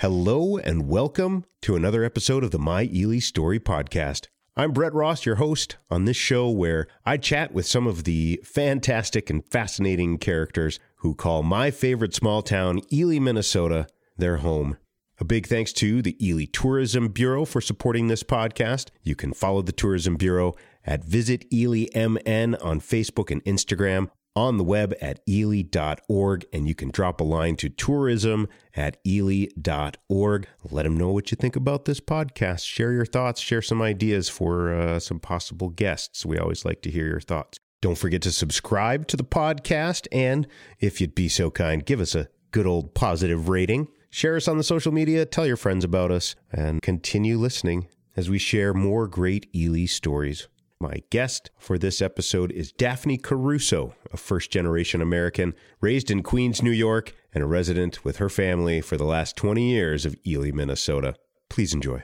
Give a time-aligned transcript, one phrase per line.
[0.00, 4.26] Hello and welcome to another episode of the My Ely Story podcast.
[4.56, 8.40] I'm Brett Ross, your host on this show where I chat with some of the
[8.42, 13.86] fantastic and fascinating characters who call my favorite small town, Ely, Minnesota,
[14.18, 14.78] their home.
[15.20, 18.88] A big thanks to the Ely Tourism Bureau for supporting this podcast.
[19.04, 24.56] You can follow the Tourism Bureau at Visit Ely MN on Facebook and Instagram, on
[24.56, 30.48] the web at ely.org, and you can drop a line to tourism at ely.org.
[30.70, 32.66] Let them know what you think about this podcast.
[32.66, 36.26] Share your thoughts, share some ideas for uh, some possible guests.
[36.26, 37.58] We always like to hear your thoughts.
[37.80, 40.46] Don't forget to subscribe to the podcast, and
[40.80, 43.88] if you'd be so kind, give us a good old positive rating.
[44.10, 48.30] Share us on the social media, tell your friends about us, and continue listening as
[48.30, 50.48] we share more great Ely stories.
[50.84, 56.62] My guest for this episode is Daphne Caruso, a first generation American raised in Queens,
[56.62, 60.50] New York, and a resident with her family for the last 20 years of Ely,
[60.50, 61.14] Minnesota.
[61.48, 62.02] Please enjoy.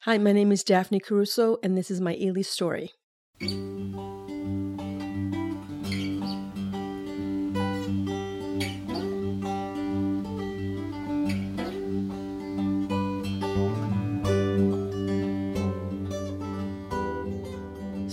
[0.00, 2.90] Hi, my name is Daphne Caruso, and this is my Ely story.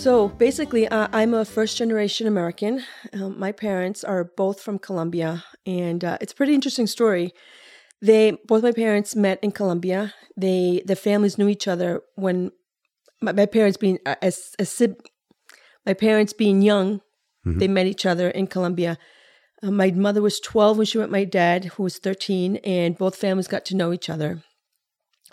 [0.08, 2.82] So basically, uh, I'm a first generation American.
[3.12, 7.34] Um, my parents are both from Colombia, and uh, it's a pretty interesting story.
[8.02, 10.14] They both my parents met in Colombia.
[10.38, 12.54] They the families knew each other when
[13.22, 14.82] my, my parents being uh, as, as
[15.86, 17.02] my parents being young,
[17.46, 17.60] mm-hmm.
[17.60, 18.98] they met each other in Colombia.
[19.62, 23.18] Uh, my mother was 12 when she met my dad, who was 13, and both
[23.18, 24.42] families got to know each other.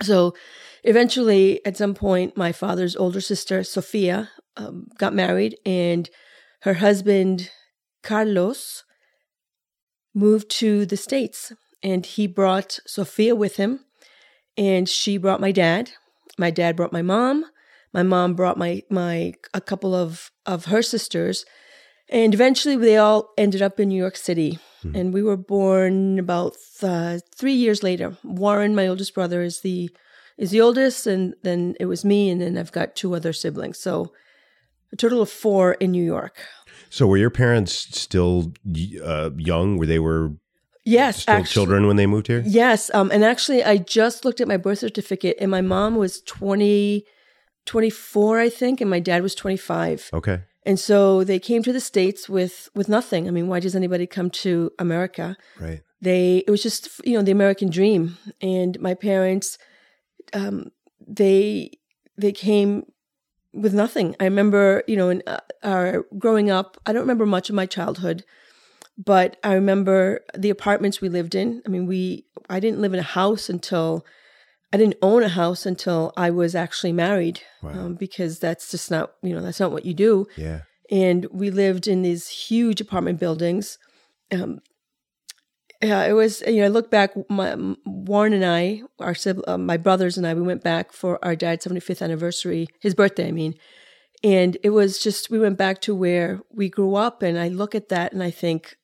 [0.03, 0.35] So
[0.83, 6.09] eventually, at some point, my father's older sister, Sophia, um, got married, and
[6.63, 7.51] her husband,
[8.03, 8.85] Carlos,
[10.15, 11.53] moved to the States.
[11.83, 13.81] And he brought Sophia with him,
[14.57, 15.91] and she brought my dad.
[16.39, 17.45] My dad brought my mom.
[17.93, 21.45] My mom brought my my a couple of of her sisters,
[22.09, 24.59] and eventually they all ended up in New York City.
[24.83, 24.97] Mm-hmm.
[24.97, 28.17] And we were born about uh, three years later.
[28.25, 29.91] Warren, my oldest brother, is the
[30.39, 33.79] is the oldest, and then it was me, and then I've got two other siblings.
[33.79, 34.13] So
[34.95, 36.39] a total of four in New York.
[36.89, 38.53] So were your parents still
[39.05, 39.77] uh, young?
[39.77, 40.33] Were they were
[40.85, 42.43] yes still actually, children when they moved here?
[42.47, 46.23] Yes, um, and actually, I just looked at my birth certificate, and my mom was
[46.23, 47.05] 20,
[47.67, 50.09] 24, I think, and my dad was twenty five.
[50.13, 50.43] Okay.
[50.67, 53.27] And so they came to the states with with nothing.
[53.27, 55.37] I mean, why does anybody come to America?
[55.61, 55.83] Right.
[56.01, 59.59] They it was just you know the American dream, and my parents,
[60.33, 60.71] um,
[61.05, 61.73] they
[62.17, 62.87] they came
[63.55, 64.17] with nothing.
[64.21, 67.67] I remember, you know, in uh, our growing up, I don't remember much of my
[67.67, 68.25] childhood,
[68.99, 71.63] but I remember the apartments we lived in.
[71.67, 74.05] I mean, we I didn't live in a house until
[74.73, 77.71] I didn't own a house until I was actually married, wow.
[77.71, 80.27] um, because that's just not, you know, that's not what you do.
[80.37, 80.63] Yeah.
[80.91, 83.79] And we lived in these huge apartment buildings.
[84.33, 84.61] Um,
[85.85, 86.43] yeah, it was.
[86.47, 87.13] You know, I look back.
[87.29, 89.15] My Warren and I, our
[89.47, 92.95] uh, my brothers and I, we went back for our dad's seventy fifth anniversary, his
[92.95, 93.29] birthday.
[93.29, 93.55] I mean,
[94.23, 97.75] and it was just we went back to where we grew up, and I look
[97.75, 98.77] at that and I think,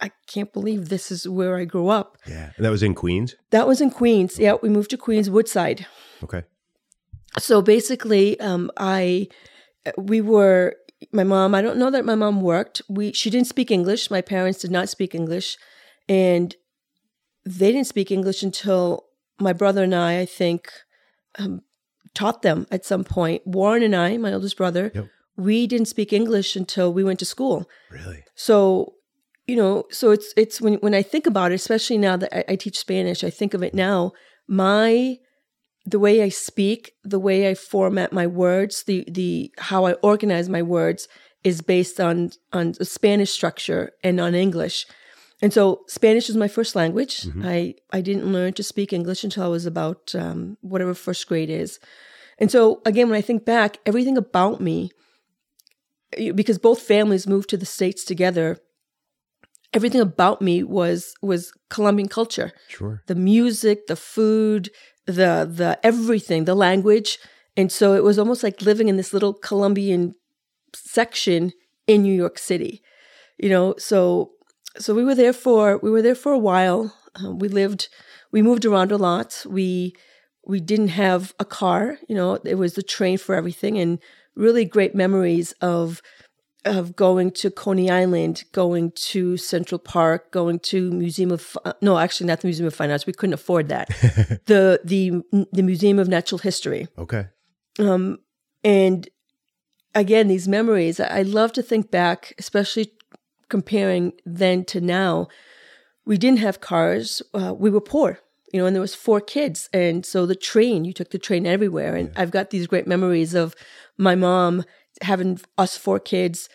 [0.00, 2.16] I can't believe this is where I grew up.
[2.26, 3.34] Yeah, and that was in Queens.
[3.50, 4.38] That was in Queens.
[4.38, 5.86] Yeah, we moved to Queens, Woodside.
[6.22, 6.44] Okay.
[7.38, 9.28] So basically, um, I
[9.96, 10.76] we were
[11.12, 11.54] my mom.
[11.54, 12.82] I don't know that my mom worked.
[12.88, 14.10] We she didn't speak English.
[14.10, 15.56] My parents did not speak English.
[16.10, 16.56] And
[17.46, 19.06] they didn't speak English until
[19.38, 20.70] my brother and I, I think,
[21.38, 21.62] um,
[22.14, 23.46] taught them at some point.
[23.46, 25.06] Warren and I, my oldest brother, yep.
[25.36, 27.68] we didn't speak English until we went to school.
[27.90, 28.24] Really?
[28.34, 28.94] So,
[29.46, 32.52] you know, so it's it's when when I think about it, especially now that I,
[32.52, 34.12] I teach Spanish, I think of it now.
[34.48, 35.16] My
[35.86, 40.48] the way I speak, the way I format my words, the the how I organize
[40.48, 41.08] my words
[41.42, 44.86] is based on on Spanish structure and on English.
[45.42, 47.22] And so Spanish is my first language.
[47.22, 47.46] Mm-hmm.
[47.46, 51.50] I, I didn't learn to speak English until I was about um, whatever first grade
[51.50, 51.80] is.
[52.38, 54.90] And so, again, when I think back, everything about me,
[56.34, 58.58] because both families moved to the States together,
[59.72, 62.52] everything about me was was Colombian culture.
[62.68, 63.02] Sure.
[63.06, 64.70] The music, the food,
[65.06, 67.18] the the everything, the language.
[67.56, 70.14] And so it was almost like living in this little Colombian
[70.74, 71.52] section
[71.86, 72.82] in New York City.
[73.38, 74.32] You know, so
[74.78, 76.94] so we were there for we were there for a while.
[77.22, 77.88] Uh, we lived,
[78.30, 79.44] we moved around a lot.
[79.48, 79.94] We
[80.46, 81.98] we didn't have a car.
[82.08, 83.98] You know, it was the train for everything, and
[84.34, 86.02] really great memories of
[86.64, 91.98] of going to Coney Island, going to Central Park, going to Museum of uh, no,
[91.98, 93.06] actually not the Museum of Fine Arts.
[93.06, 93.88] We couldn't afford that.
[94.46, 96.88] the the the Museum of Natural History.
[96.98, 97.26] Okay.
[97.78, 98.18] Um,
[98.62, 99.08] and
[99.94, 101.00] again, these memories.
[101.00, 102.92] I love to think back, especially
[103.50, 105.28] comparing then to now.
[106.06, 107.20] We didn't have cars.
[107.34, 108.20] Uh, we were poor,
[108.52, 110.84] you know, and there was four kids, and so the train.
[110.84, 112.22] You took the train everywhere, and yeah.
[112.22, 113.54] I've got these great memories of
[113.98, 114.64] my mom
[115.02, 116.48] having us four kids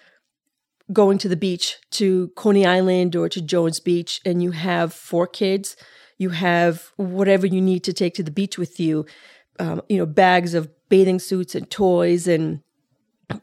[0.91, 5.27] going to the beach to Coney Island or to Jones Beach, and you have four
[5.27, 5.75] kids,
[6.17, 9.05] you have whatever you need to take to the beach with you,
[9.59, 12.27] um, you know, bags of bathing suits and toys.
[12.27, 12.61] And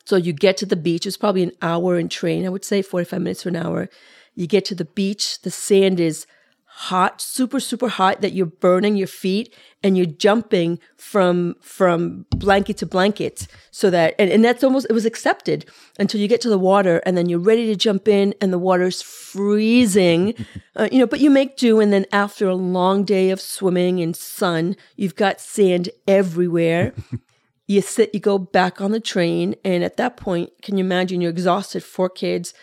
[0.04, 1.06] so you get to the beach.
[1.06, 3.88] It's probably an hour in train, I would say 45 minutes to an hour.
[4.34, 6.26] You get to the beach, the sand is
[6.74, 12.78] hot, super, super hot that you're burning your feet and you're jumping from from blanket
[12.78, 15.66] to blanket so that and, and that's almost it was accepted
[15.98, 18.58] until you get to the water and then you're ready to jump in and the
[18.58, 20.34] water's freezing
[20.76, 23.98] uh, you know but you make do and then after a long day of swimming
[23.98, 26.94] in sun you've got sand everywhere
[27.72, 31.20] you sit you go back on the train and at that point can you imagine
[31.20, 32.54] you're exhausted four kids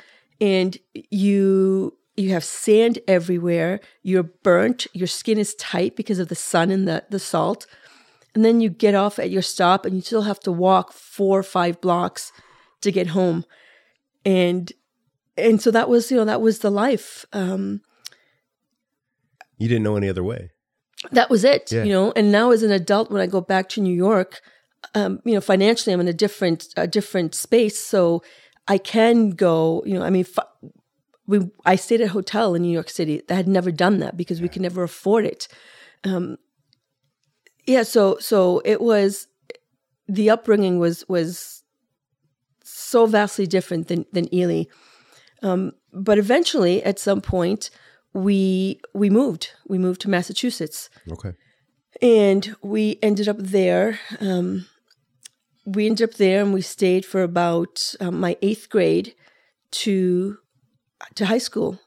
[0.42, 6.36] and you you have sand everywhere, you're burnt, your skin is tight because of the
[6.36, 7.66] sun and the, the salt.
[8.36, 11.40] And then you get off at your stop and you still have to walk four
[11.40, 12.34] or five blocks
[12.82, 13.46] to get home.
[14.26, 14.72] And
[15.38, 17.26] and so that was, you know, that was the life.
[17.32, 17.82] Um,
[19.58, 20.52] you didn't know any other way.
[21.14, 21.86] That was it, yeah.
[21.86, 22.12] you know.
[22.18, 24.42] And now as an adult, when I go back to New York,
[24.96, 28.24] um, you know, financially, I'm in a different, a different space, so
[28.68, 29.84] I can go.
[29.86, 30.26] You know, I mean,
[31.28, 34.18] we I stayed at a hotel in New York City that had never done that
[34.18, 35.48] because we could never afford it.
[36.04, 36.38] Um,
[37.68, 39.28] yeah, so so it was
[40.08, 41.64] the upbringing was was
[42.64, 44.64] so vastly different than than Ely.
[45.42, 47.70] Um, but eventually, at some point,
[48.14, 49.52] we we moved.
[49.68, 50.90] We moved to Massachusetts.
[51.12, 51.34] Okay.
[52.02, 54.00] And we ended up there.
[54.20, 54.66] Um,
[55.66, 59.14] we ended up there, and we stayed for about um, my eighth grade
[59.72, 60.38] to
[61.16, 61.80] to high school.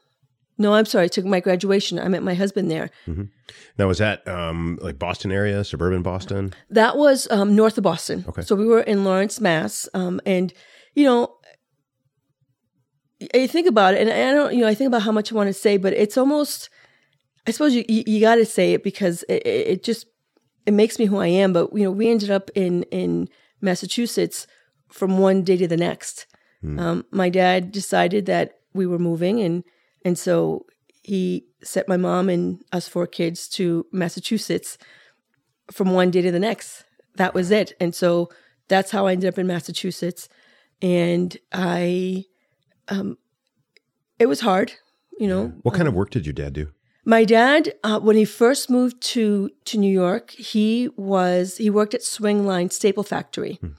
[0.57, 1.09] No, I'm sorry.
[1.09, 1.97] to my graduation.
[1.97, 2.91] I met my husband there.
[3.07, 3.23] Mm-hmm.
[3.77, 6.53] Now, was that um, like Boston area, suburban Boston?
[6.69, 8.23] That was um, north of Boston.
[8.27, 8.43] Okay.
[8.43, 9.89] So we were in Lawrence, Mass.
[9.95, 10.53] Um, and,
[10.93, 11.35] you know,
[13.33, 15.35] I think about it, and I don't, you know, I think about how much I
[15.35, 16.69] want to say, but it's almost,
[17.45, 20.05] I suppose you, you, you got to say it because it, it just,
[20.65, 21.53] it makes me who I am.
[21.53, 23.27] But, you know, we ended up in, in
[23.61, 24.47] Massachusetts
[24.89, 26.27] from one day to the next.
[26.63, 26.79] Mm.
[26.79, 29.63] Um, my dad decided that we were moving and
[30.05, 30.65] and so
[31.03, 34.77] he sent my mom and us four kids to Massachusetts
[35.71, 36.85] from one day to the next.
[37.15, 37.73] That was it.
[37.79, 38.29] And so
[38.67, 40.29] that's how I ended up in Massachusetts.
[40.81, 42.25] And I
[42.87, 43.17] um
[44.19, 44.73] it was hard,
[45.19, 45.47] you know.
[45.63, 46.71] What kind um, of work did your dad do?
[47.05, 51.93] My dad, uh, when he first moved to to New York, he was he worked
[51.93, 53.73] at Swingline Staple Factory, hmm.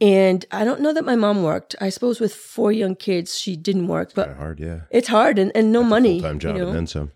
[0.00, 1.74] And I don't know that my mom worked.
[1.80, 4.12] I suppose with four young kids, she didn't work.
[4.14, 4.80] but hard, yeah.
[4.90, 6.20] It's hard and, and no That's money.
[6.20, 6.68] Full time job you know?
[6.68, 7.12] and then some.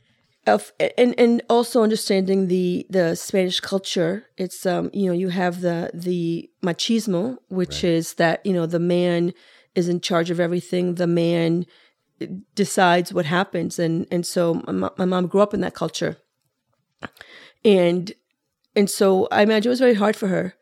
[0.96, 4.24] and and also understanding the the Spanish culture.
[4.38, 7.92] It's um you know you have the the machismo, which right.
[7.92, 9.34] is that you know the man
[9.74, 10.94] is in charge of everything.
[10.94, 11.66] The man
[12.54, 16.16] decides what happens, and and so my, my mom grew up in that culture,
[17.64, 18.12] and
[18.76, 20.54] and so I imagine it was very hard for her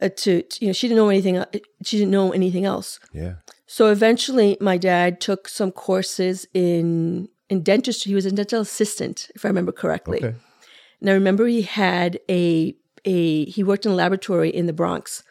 [0.00, 1.46] uh, to, to, you know she didn't know anything uh,
[1.84, 3.00] she didn't know anything else.
[3.12, 3.34] Yeah.
[3.66, 8.10] So eventually my dad took some courses in in dentistry.
[8.10, 10.18] He was a dental assistant if i remember correctly.
[10.18, 10.36] Okay.
[11.00, 15.22] and i remember he had a a he worked in a laboratory in the bronx.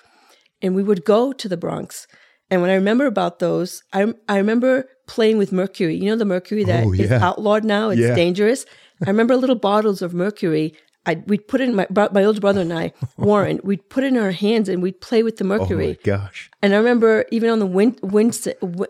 [0.61, 2.05] And we would go to the bronx
[2.49, 6.25] and when i remember about those i, I remember playing with mercury you know the
[6.25, 7.05] mercury that oh, yeah.
[7.05, 8.15] is outlawed now it's yeah.
[8.15, 8.65] dangerous
[9.05, 10.73] i remember little bottles of mercury
[11.05, 14.07] I we'd put it in my my older brother and I, Warren, we'd put it
[14.07, 15.85] in our hands and we'd play with the mercury.
[15.85, 16.51] Oh my gosh!
[16.61, 18.37] And I remember even on the wind, wind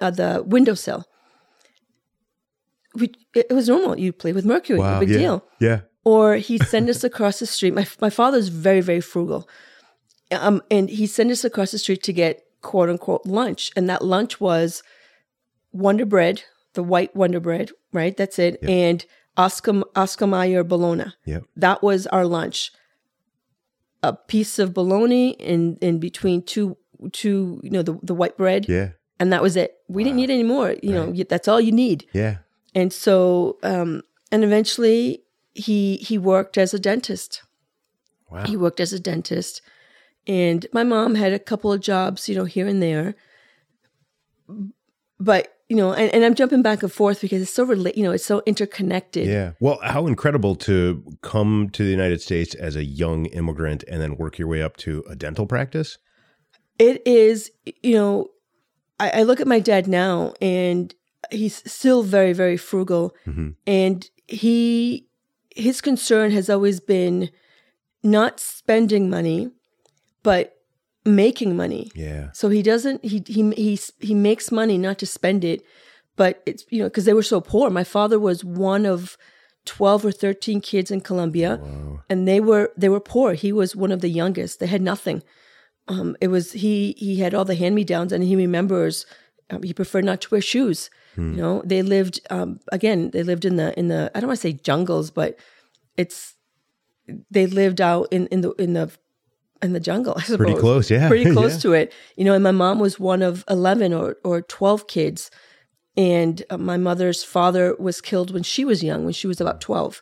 [0.01, 1.05] uh, the windowsill,
[2.95, 3.97] we it was normal.
[3.97, 5.45] You play with mercury, wow, no big yeah, deal.
[5.59, 5.79] Yeah.
[6.03, 7.73] Or he'd send us across the street.
[7.73, 9.47] My my father's very very frugal,
[10.31, 14.03] um, and he'd send us across the street to get quote unquote lunch, and that
[14.03, 14.83] lunch was
[15.71, 18.15] Wonder Bread, the white Wonder Bread, right?
[18.15, 18.69] That's it, yep.
[18.69, 19.05] and
[19.37, 21.13] Oscar, Oscar Mayer bologna.
[21.25, 21.45] Yep.
[21.55, 22.71] That was our lunch.
[24.03, 26.77] A piece of bologna in, in between two,
[27.13, 28.67] two, you know, the, the white bread.
[28.67, 28.89] Yeah.
[29.19, 29.77] And that was it.
[29.87, 30.05] We wow.
[30.05, 30.75] didn't need any more.
[30.83, 31.15] You right.
[31.15, 32.05] know, that's all you need.
[32.13, 32.37] Yeah.
[32.75, 35.23] And so, um, and eventually
[35.53, 37.41] he, he worked as a dentist.
[38.29, 38.45] Wow.
[38.45, 39.61] He worked as a dentist.
[40.29, 43.15] And my mom had a couple of jobs, you know, here and there.
[45.19, 48.01] but you know, and, and I'm jumping back and forth because it's so rela- you
[48.03, 49.27] know, it's so interconnected.
[49.27, 49.51] Yeah.
[49.59, 54.17] Well, how incredible to come to the United States as a young immigrant and then
[54.17, 55.97] work your way up to a dental practice.
[56.79, 57.51] It is,
[57.83, 58.29] you know,
[58.99, 60.93] I, I look at my dad now and
[61.29, 63.13] he's still very, very frugal.
[63.27, 63.55] Mhm.
[63.67, 65.07] And he,
[65.55, 67.29] his concern has always been
[68.01, 69.51] not spending money,
[70.23, 70.55] but
[71.05, 71.91] making money.
[71.95, 72.29] Yeah.
[72.33, 75.61] So he doesn't he he he he makes money not to spend it,
[76.15, 77.69] but it's you know because they were so poor.
[77.69, 79.17] My father was one of
[79.65, 82.01] twelve or thirteen kids in Colombia, Wow.
[82.09, 83.33] and they were they were poor.
[83.33, 84.59] He was one of the youngest.
[84.59, 85.23] They had nothing.
[85.87, 89.05] Um, it was he he had all the hand me downs, and he remembers
[89.49, 90.89] um, he preferred not to wear shoes.
[91.17, 93.09] You know, they lived um, again.
[93.11, 95.37] They lived in the in the I don't want to say jungles, but
[95.97, 96.35] it's
[97.29, 98.89] they lived out in in the in the
[99.61, 100.13] in the jungle.
[100.17, 101.07] I suppose Pretty close, yeah.
[101.07, 101.59] pretty close Yeah.
[101.61, 101.93] to it.
[102.15, 105.29] You know, and my mom was one of 11 or, or 12 kids.
[105.97, 109.59] And uh, my mother's father was killed when she was young, when she was about
[109.61, 110.01] 12.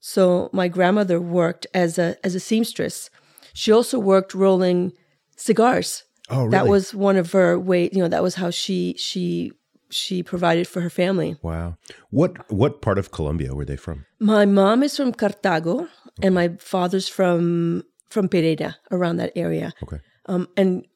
[0.00, 3.10] So my grandmother worked as a, as a seamstress.
[3.52, 4.92] She also worked rolling
[5.36, 6.04] cigars.
[6.30, 6.50] Oh, really?
[6.50, 9.52] That was one of her way, you know, that was how she, she,
[9.90, 11.36] she provided for her family.
[11.42, 11.76] wow.
[12.10, 14.06] What what part of Colombia were they from?
[14.20, 15.88] My mom is from Cartago
[16.22, 19.72] and my father's from, from Pereira around that area.
[19.82, 19.98] Okay.
[20.26, 20.86] Um, and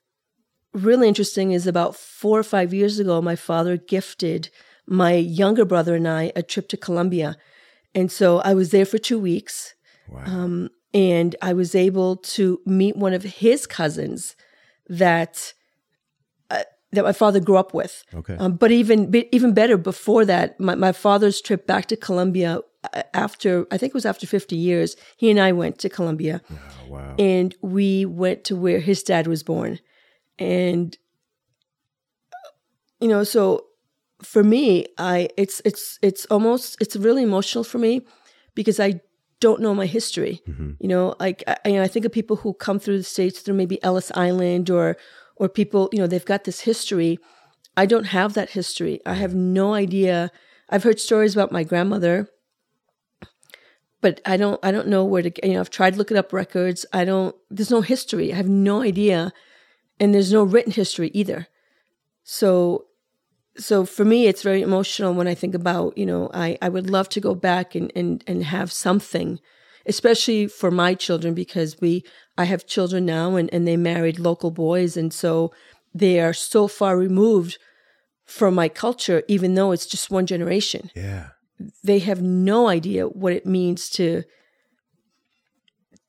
[0.73, 4.51] really interesting is about four or five years ago, my father gifted
[4.87, 7.37] my younger brother and I a trip to Colombia.
[7.95, 9.75] And so I was there for two weeks
[10.09, 10.25] Wow.
[10.27, 14.37] um, and I was able to meet one of his cousins
[14.89, 15.55] that
[16.51, 18.05] uh, that my father grew up with.
[18.15, 18.37] okay.
[18.37, 22.61] Um, but even even better, before that, my, my father's trip back to Colombia
[23.13, 26.89] after I think it was after fifty years, he and I went to Colombia oh,
[26.89, 27.15] wow.
[27.19, 29.79] and we went to where his dad was born.
[30.39, 30.97] And
[33.01, 33.67] you know so
[34.23, 38.01] for me i it's it's it's almost it's really emotional for me
[38.55, 39.01] because i
[39.41, 40.41] don't know my history.
[40.49, 40.77] Mhm.
[40.81, 43.41] you know like I, you know, I think of people who come through the states
[43.41, 44.97] through maybe ellis island or
[45.37, 47.19] or people you know they've got this history.
[47.77, 49.01] I don't have that history.
[49.05, 50.31] I have no idea.
[50.71, 52.29] I've heard stories about my grandmother
[54.05, 56.85] but I don't I don't know where to you know I've tried looking up records.
[56.93, 58.35] I don't there's no history.
[58.35, 59.33] I have no idea
[59.99, 61.49] and there's no written history either.
[62.23, 62.85] So
[63.57, 66.91] so for me it's very emotional when I think about, you know, I I would
[66.91, 69.41] love to go back and and and have something
[69.87, 72.05] especially for my children because we
[72.37, 75.51] I have children now and and they married local boys and so
[75.95, 77.57] they are so far removed
[78.27, 81.29] from my culture even though it's just one generation yeah.
[81.83, 84.25] They have no idea what it means to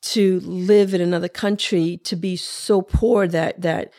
[0.01, 3.91] to live in another country to be so poor that that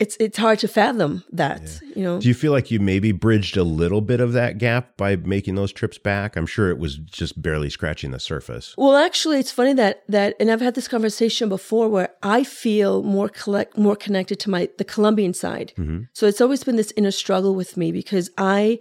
[0.00, 3.56] it's it's hard to fathom that you know Do you feel like you maybe bridged
[3.56, 6.36] a little bit of that gap by making those trips back?
[6.36, 8.74] I'm sure it was just barely scratching the surface.
[8.76, 13.02] Well, actually, it's funny that that, and I've had this conversation before where I feel
[13.02, 15.72] more collect more connected to my the Colombian side.
[15.78, 16.02] Mm-hmm.
[16.12, 18.80] So it's always been this inner struggle with me because I,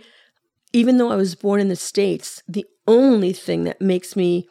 [0.74, 4.48] even though I was born in the states, the only thing that makes me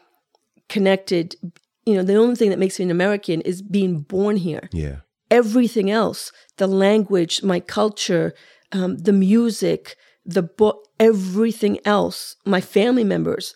[0.68, 1.36] connected,
[1.84, 4.98] you know, the only thing that makes me an American is being born here Yeah.
[5.30, 8.32] everything else the language my culture
[8.72, 13.54] um, the music the book everything else my family members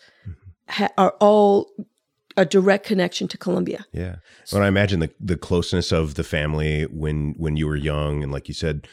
[0.69, 1.71] ha- are all
[2.37, 4.15] a direct connection to colombia Yeah.
[4.53, 8.31] Well, I imagine the the closeness of the family when when you were young and
[8.31, 8.87] like you said,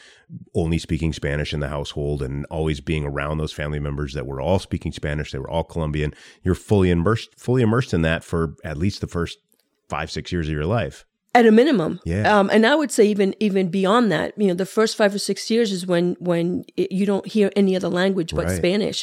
[0.55, 4.41] only speaking Spanish in the household and always being around those family members that were
[4.41, 6.13] all speaking Spanish, they were all Colombian.
[6.43, 9.37] You're fully immersed fully immersed in that for at least the first
[9.89, 11.05] five, six years of your life.
[11.35, 12.23] at a minimum Yeah.
[12.39, 15.19] um, and i would say even even beyond that you know the first five or
[15.19, 18.57] six years is when when it, you don't hear any other language but Right.
[18.61, 18.99] spanish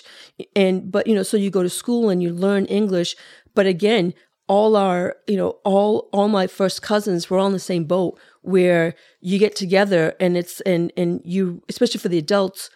[0.56, 3.10] and but you know so you go to school and you learn english
[3.58, 4.14] but again
[4.48, 8.18] all our you know all all my first cousins were all in the same boat
[8.42, 12.70] where you get together and it's and and you especially for the adults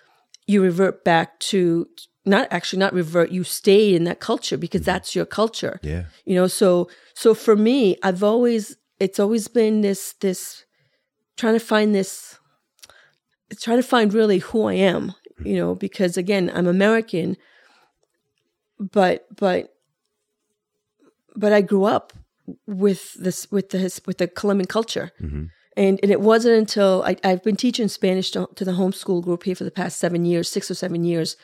[0.46, 1.86] you revert back to
[2.24, 4.92] not actually not revert you stay in that culture because mm-hmm.
[4.92, 5.78] that's your culture.
[5.82, 6.04] Yeah.
[6.24, 10.64] you know so so for me i've always it's always been this this
[11.36, 12.38] trying to find this
[13.50, 15.54] it's trying to find really who i am you mm-hmm.
[15.56, 17.36] know because again i'm american
[18.78, 19.75] but but
[21.36, 22.12] but i grew up
[22.66, 25.50] with this with the with the colombian culture Mhm.
[25.76, 29.42] and and it wasn't until I, I've been teaching Spanish to, to the homeschool group
[29.44, 31.36] here for the past seven years, six or seven years.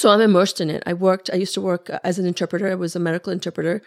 [0.00, 0.82] So I'm immersed in it.
[0.86, 1.30] I worked.
[1.32, 2.68] I used to work as an interpreter.
[2.68, 3.80] I was a medical interpreter,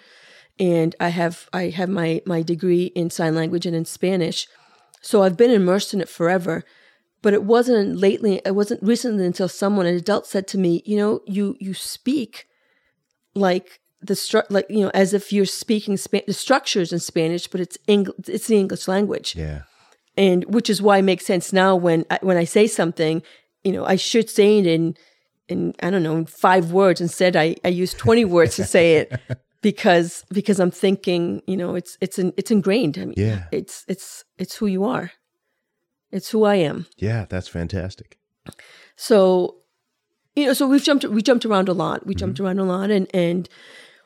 [0.60, 4.48] and I have I have my my degree in sign language and in Spanish.
[5.02, 6.64] So I've been immersed in it forever.
[7.22, 8.42] But it wasn't lately.
[8.46, 12.48] It wasn't recently until someone, an adult, said to me, "You know, you you speak
[13.36, 17.48] like the stru- like you know as if you're speaking Spa- the structures in Spanish,
[17.48, 18.16] but it's English.
[18.28, 19.62] It's the English language." Yeah.
[20.16, 23.24] and which is why it makes sense now when I, when I say something,
[23.64, 24.96] you know, I should say it in
[25.48, 27.02] in I don't know in five words.
[27.02, 29.20] Instead, I I use twenty words to say it
[29.62, 32.98] because because I'm thinking, you know, it's it's in, it's ingrained.
[32.98, 33.46] I mean, Yeah.
[33.52, 35.12] it's it's it's who you are.
[36.12, 36.86] It's who I am.
[36.98, 38.20] Yeah, that's fantastic.
[38.96, 39.56] So,
[40.36, 42.06] you know, so we've jumped we jumped around a lot.
[42.06, 42.46] We jumped mm-hmm.
[42.46, 43.50] around a lot, and and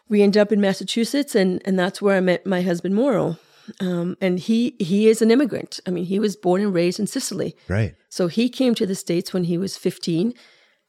[0.10, 3.38] we end up in Massachusetts, and and that's where I met my husband Moro.
[3.82, 5.80] Um, and he he is an immigrant.
[5.86, 7.56] I mean, he was born and raised in Sicily.
[7.68, 7.96] Right.
[8.10, 10.34] So he came to the States when he was 15.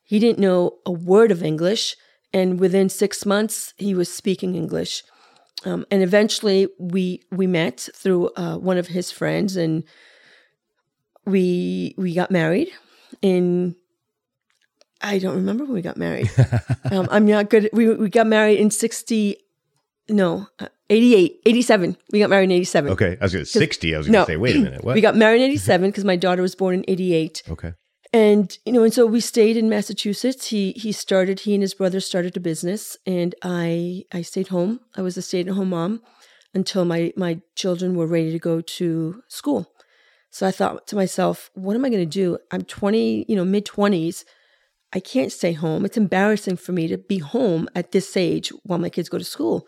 [0.04, 1.96] He didn't know a word of English.
[2.32, 5.02] And within six months, he was speaking English.
[5.64, 9.82] Um, and eventually, we we met through uh, one of his friends, and
[11.24, 12.68] we we got married.
[13.22, 13.74] In
[15.00, 16.30] I don't remember when we got married.
[16.90, 17.70] um, I'm not good.
[17.72, 19.36] We we got married in 60.
[20.10, 21.96] No, uh, 88, 87.
[22.12, 22.92] We got married in 87.
[22.92, 23.18] Okay.
[23.20, 23.94] I was going to 60.
[23.94, 24.24] I was going to No.
[24.26, 24.82] say, wait a minute.
[24.84, 24.94] What?
[24.94, 27.74] We got married in 87 because my daughter was born in 88 okay.
[28.14, 31.74] and you know and so we stayed in massachusetts he he started he and his
[31.74, 36.00] brother started a business and i i stayed home i was a stay-at-home mom
[36.54, 39.70] until my my children were ready to go to school
[40.30, 43.44] so i thought to myself what am i going to do i'm 20 you know
[43.44, 44.24] mid 20s
[44.92, 48.78] i can't stay home it's embarrassing for me to be home at this age while
[48.78, 49.66] my kids go to school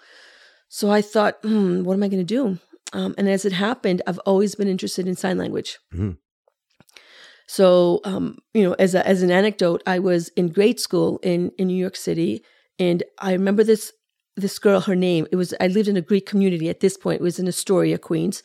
[0.68, 2.58] so i thought hmm, what am i going to do
[2.92, 6.16] um, and as it happened i've always been interested in sign language Mhm.
[7.46, 11.50] so, um, you know, as a, as an anecdote, I was in grade school in
[11.58, 12.44] in New York City,
[12.78, 13.92] and I remember this
[14.36, 14.80] this girl.
[14.80, 15.52] Her name it was.
[15.60, 17.20] I lived in a Greek community at this point.
[17.20, 18.42] It was in Astoria, Queens.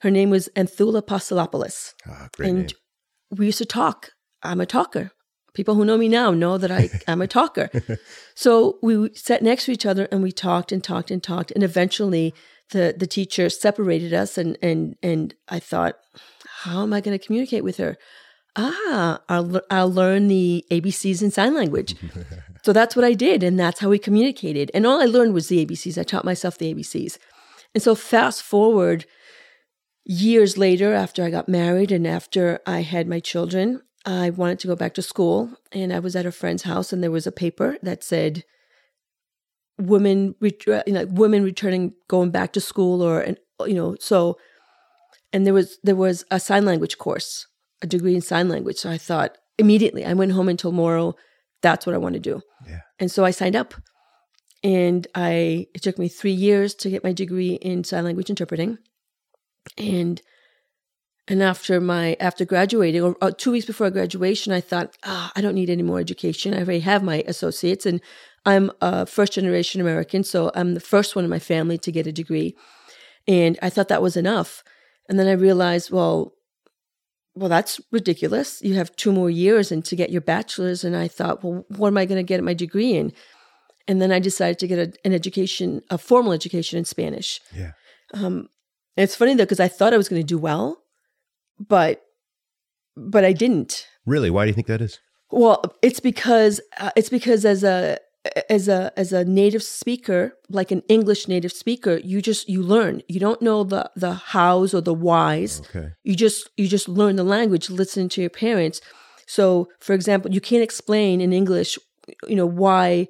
[0.00, 2.68] Her name was Anthula Pasilopoulos, Ah, great and name.
[3.38, 4.10] we used to talk.
[4.42, 5.12] I'm a talker.
[5.54, 7.70] People who know me now know that I am a talker.
[8.34, 11.62] so we sat next to each other and we talked and talked and talked, and
[11.62, 12.34] eventually
[12.70, 15.96] the the teacher separated us, and and and I thought,
[16.62, 17.96] how am I going to communicate with her?
[18.56, 21.96] ah, I'll, I'll learn the ABCs in sign language.
[22.64, 23.42] so that's what I did.
[23.42, 24.70] And that's how we communicated.
[24.74, 25.98] And all I learned was the ABCs.
[25.98, 27.18] I taught myself the ABCs.
[27.74, 29.06] And so fast forward
[30.04, 34.66] years later, after I got married and after I had my children, I wanted to
[34.66, 35.50] go back to school.
[35.72, 38.44] And I was at a friend's house and there was a paper that said,
[39.78, 43.96] women, ret- uh, you know, women returning, going back to school or, and, you know,
[44.00, 44.38] so,
[45.32, 47.46] and there was, there was a sign language course
[47.82, 48.76] a degree in sign language.
[48.76, 51.14] So I thought immediately, I went home and told Moro,
[51.60, 52.40] that's what I want to do.
[52.66, 52.80] Yeah.
[52.98, 53.74] And so I signed up.
[54.64, 58.78] And I it took me three years to get my degree in sign language interpreting.
[59.76, 60.22] And
[61.28, 65.40] and after my after graduating, or, or two weeks before graduation, I thought, ah, I
[65.40, 66.54] don't need any more education.
[66.54, 68.00] I already have my associates, and
[68.44, 72.06] I'm a first generation American, so I'm the first one in my family to get
[72.06, 72.56] a degree.
[73.28, 74.64] And I thought that was enough.
[75.08, 76.34] And then I realized, well,
[77.34, 78.60] well, that's ridiculous.
[78.62, 80.84] You have two more years and to get your bachelor's.
[80.84, 83.12] And I thought, well, what am I going to get my degree in?
[83.88, 87.40] And then I decided to get a, an education, a formal education in Spanish.
[87.54, 87.72] Yeah.
[88.12, 88.48] Um,
[88.96, 90.81] it's funny though, because I thought I was going to do well,
[91.68, 92.02] but
[92.96, 93.86] but I didn't.
[94.06, 94.30] Really?
[94.30, 94.98] Why do you think that is?
[95.30, 97.98] Well, it's because uh, it's because as a
[98.48, 103.02] as a as a native speaker, like an English native speaker, you just you learn.
[103.08, 105.60] You don't know the the hows or the whys.
[105.60, 105.88] Okay.
[106.04, 108.80] You just you just learn the language, listening to your parents.
[109.26, 111.78] So, for example, you can't explain in English,
[112.28, 113.08] you know, why.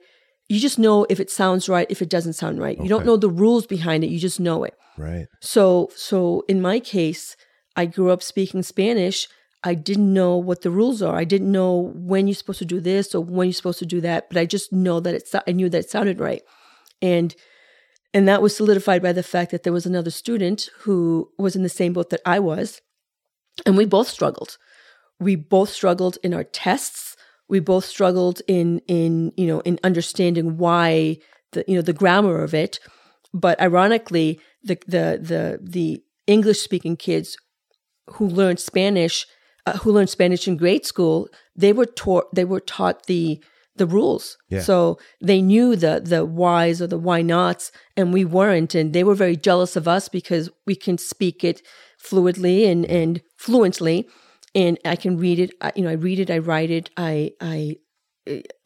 [0.49, 2.77] You just know if it sounds right, if it doesn't sound right.
[2.79, 4.09] You don't know the rules behind it.
[4.09, 4.75] You just know it.
[4.99, 5.27] Right.
[5.41, 7.37] So, so in my case,
[7.77, 9.29] I grew up speaking Spanish.
[9.65, 11.17] I didn't know what the rules are.
[11.17, 14.01] I didn't know when you're supposed to do this or when you're supposed to do
[14.01, 14.29] that.
[14.29, 15.35] But I just know that it's.
[15.35, 16.43] I knew that it sounded right,
[17.01, 17.35] and
[18.13, 21.63] and that was solidified by the fact that there was another student who was in
[21.63, 22.81] the same boat that I was,
[23.65, 24.59] and we both struggled.
[25.21, 27.17] We both struggled in our tests.
[27.49, 31.19] We both struggled in in you know in understanding why
[31.53, 32.81] the you know the grammar of it.
[33.33, 37.37] But ironically, the the the the English speaking kids
[38.11, 39.27] who learned Spanish,
[39.67, 43.43] uh, who learned Spanish in grade school, they were taught they were taught the
[43.77, 44.37] the rules.
[44.49, 44.61] Yeah.
[44.61, 49.05] So they knew the the whys or the why nots, and we weren't, and they
[49.05, 51.63] were very jealous of us because we can speak it
[52.03, 54.09] fluidly and and fluently,
[54.55, 55.53] and I can read it.
[55.61, 57.77] I, you know, I read it, I write it, I I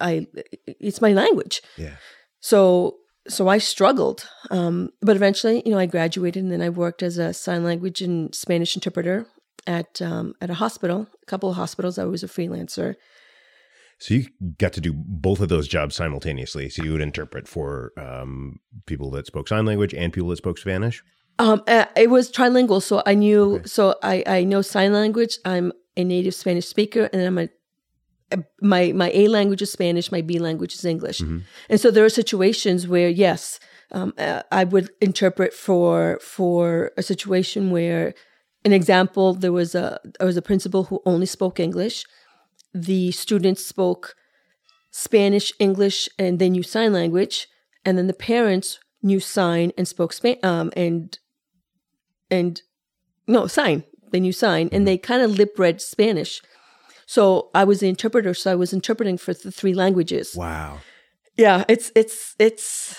[0.01, 0.27] I
[0.66, 1.62] it's my language.
[1.77, 1.96] Yeah.
[2.40, 7.03] So so I struggled, um, but eventually, you know, I graduated and then I worked
[7.03, 9.27] as a sign language and Spanish interpreter
[9.67, 11.99] at um, at a hospital, a couple of hospitals.
[11.99, 12.95] I was a freelancer.
[13.99, 14.27] So you
[14.59, 16.69] got to do both of those jobs simultaneously.
[16.69, 20.59] So you would interpret for um, people that spoke sign language and people that spoke
[20.59, 21.03] Spanish.
[21.39, 23.57] Um, uh, it was trilingual, so I knew.
[23.57, 23.67] Okay.
[23.67, 25.39] So I I know sign language.
[25.45, 27.49] I'm a native Spanish speaker, and I'm a
[28.61, 31.39] my my A language is Spanish, my B language is English, mm-hmm.
[31.69, 33.61] and so there are situations where yes,
[33.93, 38.15] um, uh, I would interpret for for a situation where,
[38.65, 42.05] an example, there was a there was a principal who only spoke English,
[42.75, 44.17] the students spoke
[44.91, 47.49] Spanish, English, and they knew sign language,
[47.85, 51.19] and then the parents knew sign and spoke Spanish um, and
[52.29, 52.62] and
[53.29, 54.85] no sign they knew sign, and mm-hmm.
[54.85, 56.43] they kind of lip read Spanish.
[57.07, 60.35] So I was the interpreter, so I was interpreting for the three languages.
[60.37, 60.81] Wow.
[61.37, 62.97] Yeah, it's it's it's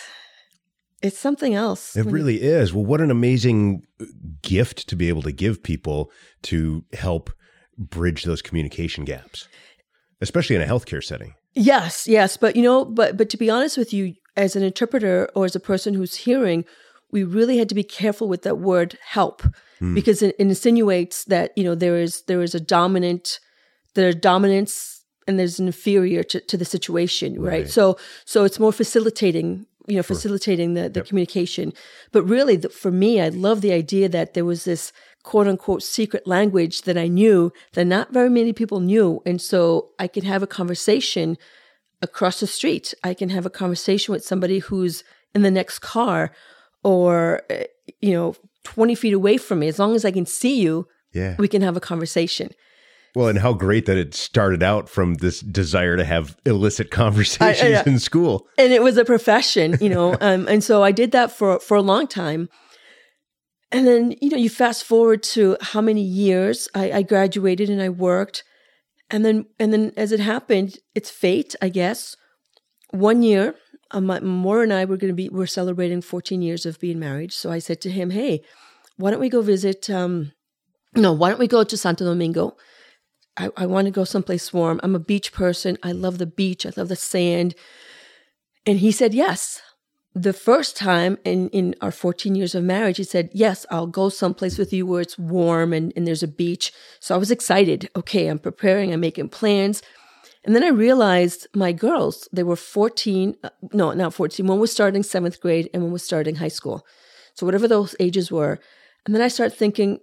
[1.01, 1.95] it's something else.
[1.95, 2.73] It really you- is.
[2.73, 4.05] Well, what an amazing uh,
[4.41, 6.11] gift to be able to give people
[6.43, 7.29] to help
[7.77, 9.47] bridge those communication gaps,
[10.21, 11.33] especially in a healthcare setting.
[11.53, 15.29] Yes, yes, but you know, but but to be honest with you, as an interpreter
[15.35, 16.63] or as a person who's hearing,
[17.11, 19.41] we really had to be careful with that word help
[19.81, 19.95] mm.
[19.95, 23.39] because it, it insinuates that you know there is there is a dominant
[24.01, 27.51] there's dominance and there's an inferior to, to the situation, right?
[27.51, 27.69] right?
[27.69, 31.07] So so it's more facilitating, you know, facilitating the, the yep.
[31.07, 31.73] communication.
[32.11, 35.83] But really, the, for me, I love the idea that there was this quote unquote
[35.83, 40.23] secret language that I knew that not very many people knew, and so I could
[40.23, 41.37] have a conversation
[42.01, 42.93] across the street.
[43.03, 45.03] I can have a conversation with somebody who's
[45.35, 46.31] in the next car,
[46.83, 47.65] or eh,
[47.99, 49.67] you know, twenty feet away from me.
[49.67, 52.51] As long as I can see you, yeah, we can have a conversation.
[53.15, 57.77] Well, and how great that it started out from this desire to have illicit conversations
[57.77, 58.47] I, I, in school.
[58.57, 60.15] And it was a profession, you know.
[60.21, 62.49] um, and so I did that for, for a long time.
[63.71, 67.81] And then, you know, you fast forward to how many years I, I graduated and
[67.81, 68.43] I worked.
[69.09, 72.15] And then, and then as it happened, it's fate, I guess.
[72.91, 73.55] One year,
[73.91, 76.99] um, my, Maura and I were going to be, we're celebrating 14 years of being
[76.99, 77.33] married.
[77.33, 78.41] So I said to him, hey,
[78.97, 80.31] why don't we go visit, um,
[80.95, 82.55] no, why don't we go to Santo Domingo?
[83.37, 84.79] I, I want to go someplace warm.
[84.83, 85.77] I'm a beach person.
[85.83, 86.65] I love the beach.
[86.65, 87.55] I love the sand.
[88.65, 89.61] And he said, yes.
[90.13, 94.09] The first time in, in our 14 years of marriage, he said, yes, I'll go
[94.09, 96.73] someplace with you where it's warm and, and there's a beach.
[96.99, 97.89] So I was excited.
[97.95, 99.83] Okay, I'm preparing, I'm making plans.
[100.43, 104.47] And then I realized my girls, they were 14, uh, no, not 14.
[104.47, 106.85] One was starting seventh grade and one was starting high school.
[107.35, 108.59] So whatever those ages were.
[109.05, 109.99] And then I start thinking,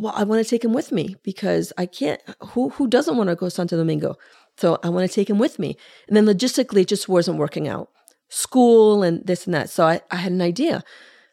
[0.00, 2.20] well, I want to take him with me because I can't.
[2.40, 4.16] Who who doesn't want to go Santo Domingo?
[4.56, 5.76] So I want to take him with me.
[6.08, 7.90] And then logistically, it just wasn't working out.
[8.28, 9.68] School and this and that.
[9.70, 10.82] So I, I had an idea.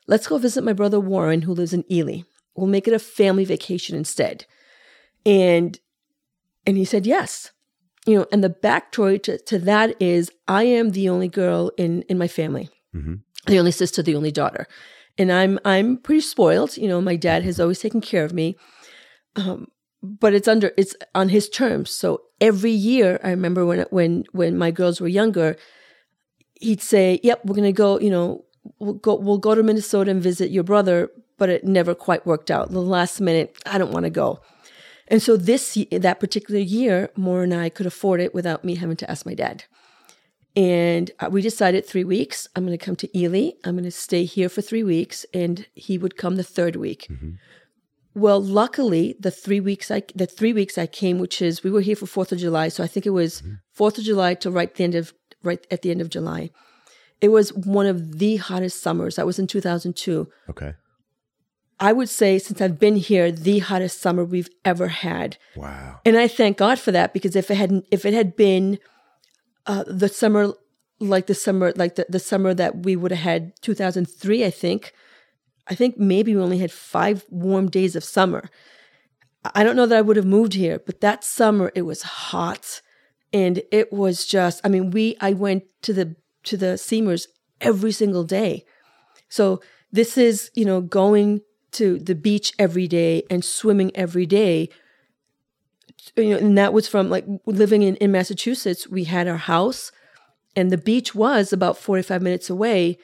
[0.08, 2.22] Let's go visit my brother Warren, who lives in Ely.
[2.56, 4.46] We'll make it a family vacation instead.
[5.26, 5.80] And
[6.66, 7.52] and he said yes.
[8.06, 12.02] You know, and the backstory to, to that is I am the only girl in
[12.04, 13.16] in my family, mm-hmm.
[13.46, 14.68] the only sister, the only daughter
[15.18, 16.78] and I'm I'm pretty spoiled.
[16.78, 18.56] You know, my dad has always taken care of me,
[19.36, 19.68] um,
[20.02, 21.92] but it's under it's on his terms.
[21.92, 25.58] So every year, I remember when when when my girls were younger,
[26.56, 28.00] he'd say, "Yep, we're gonna go.
[28.00, 28.46] You know,
[28.80, 32.50] we'll go we'll go to Minnesota and visit your brother." But it never quite worked
[32.50, 32.72] out.
[32.72, 34.40] The last minute, I don't want to go.
[35.08, 38.98] And so this that particular year, Maura and I could afford it without me having
[38.98, 39.64] to ask my dad.
[40.58, 42.48] And uh, we decided three weeks.
[42.56, 43.52] I'm going to come to Ely.
[43.63, 47.06] I'm going to stay here for three weeks, and he would come the third week.
[47.12, 47.34] Mm-hmm.
[48.15, 51.82] Well, luckily, the three weeks I the three weeks I came, which is we were
[51.82, 54.00] here for Fourth of July, so I think it was 4th mm-hmm.
[54.00, 56.50] of July to right the end of right at the end of July.
[57.22, 59.17] It was one of the hottest summers.
[59.17, 60.28] That was in 2002.
[60.50, 60.74] Okay.
[61.80, 65.38] I would say since I've been here, the hottest summer we've ever had.
[65.56, 66.00] Wow.
[66.04, 68.80] And I thank God for that because if it hadn't, if it had been
[69.68, 70.54] uh, the summer,
[71.00, 74.94] like the summer, like the, the summer that we would have had 2003, I think.
[75.68, 78.50] I think maybe we only had five warm days of summer.
[79.54, 82.82] I don't know that I would have moved here, but that summer it was hot
[83.34, 87.28] and it was just, I mean, we, I went to the, to the Semers
[87.60, 88.66] every single day.
[89.30, 91.42] So this is, you know, going
[91.74, 94.70] to the beach every day and swimming every day
[96.15, 99.91] you know, and that was from like living in, in Massachusetts, we had our house
[100.56, 102.98] and the beach was about 45 minutes away,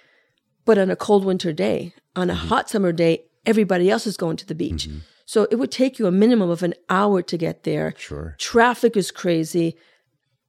[0.65, 2.47] but on a cold winter day, on a mm-hmm.
[2.47, 4.87] hot summer day, everybody else is going to the beach.
[4.87, 4.99] Mm-hmm.
[5.25, 7.93] So it would take you a minimum of an hour to get there.
[7.95, 8.35] Sure.
[8.39, 9.77] Traffic is crazy,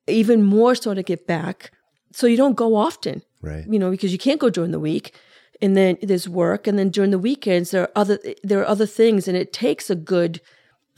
[0.06, 1.72] even more so to get back.
[2.12, 3.22] So you don't go often.
[3.42, 3.66] Right.
[3.68, 5.14] You know, because you can't go during the week.
[5.60, 8.86] and then there's work, and then during the weekends there are other there are other
[8.86, 10.40] things, and it takes a good.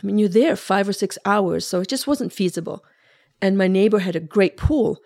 [0.03, 2.85] I mean, you're there five or six hours, so it just wasn't feasible.
[3.41, 4.99] And my neighbor had a great pool.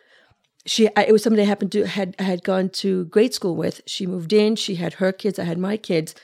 [0.67, 3.81] She it was somebody I happened to had had gone to grade school with.
[3.87, 4.57] She moved in.
[4.57, 5.39] She had her kids.
[5.39, 6.15] I had my kids.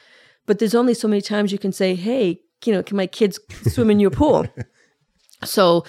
[0.45, 3.41] But there's only so many times you can say, "Hey, you know, can my kids
[3.67, 4.47] swim in your pool?"
[5.45, 5.85] so,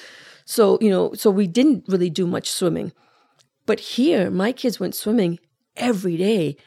[0.45, 2.93] so you know, so we didn't really do much swimming.
[3.65, 5.39] But here, my kids went swimming
[5.75, 6.57] every day.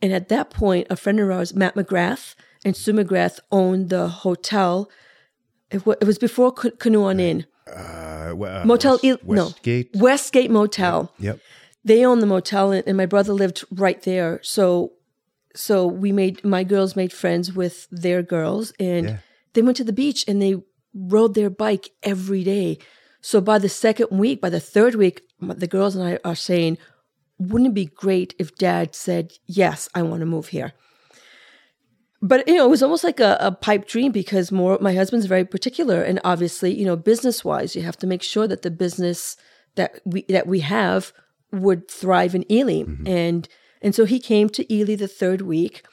[0.00, 4.08] And at that point, a friend of ours, Matt McGrath, and Sue McGrath owned the
[4.08, 4.88] hotel.
[5.70, 7.46] It, w- it was before Canoe on Inn.
[7.66, 9.90] Uh, uh, Motel West, no Westgate.
[9.96, 11.12] Westgate Motel.
[11.18, 11.40] Yep.
[11.84, 14.40] They owned the motel, and, and my brother lived right there.
[14.42, 14.92] So,
[15.54, 19.16] so we made my girls made friends with their girls, and Yeah.
[19.52, 20.62] they went to the beach and they
[20.94, 22.78] rode their bike every day.
[23.20, 26.78] So by the second week, by the third week, the girls and I are saying,
[27.38, 30.72] "Wouldn't it be great if Dad said yes, I want to move here?"
[32.24, 35.26] But you know, it was almost like a, a pipe dream because more my husband's
[35.26, 38.70] very particular, and obviously, you know, business wise, you have to make sure that the
[38.70, 39.36] business
[39.74, 41.12] that we that we have
[41.52, 43.46] would thrive in Ely, and
[43.82, 45.84] and so he came to Ely the third week,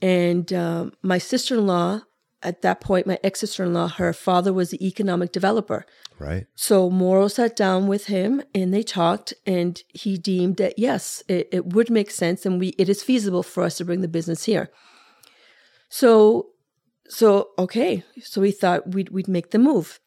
[0.00, 2.02] and um, my sister in law
[2.44, 5.84] at that point, my ex sister in law, her father was the economic developer.
[6.16, 6.46] Right.
[6.54, 11.48] So Morrow sat down with him and they talked, and he deemed that yes, it,
[11.50, 14.44] it would make sense, and we it is feasible for us to bring the business
[14.44, 14.70] here.
[15.94, 16.46] So,
[17.06, 20.00] so okay, so we thought we'd we'd make the move,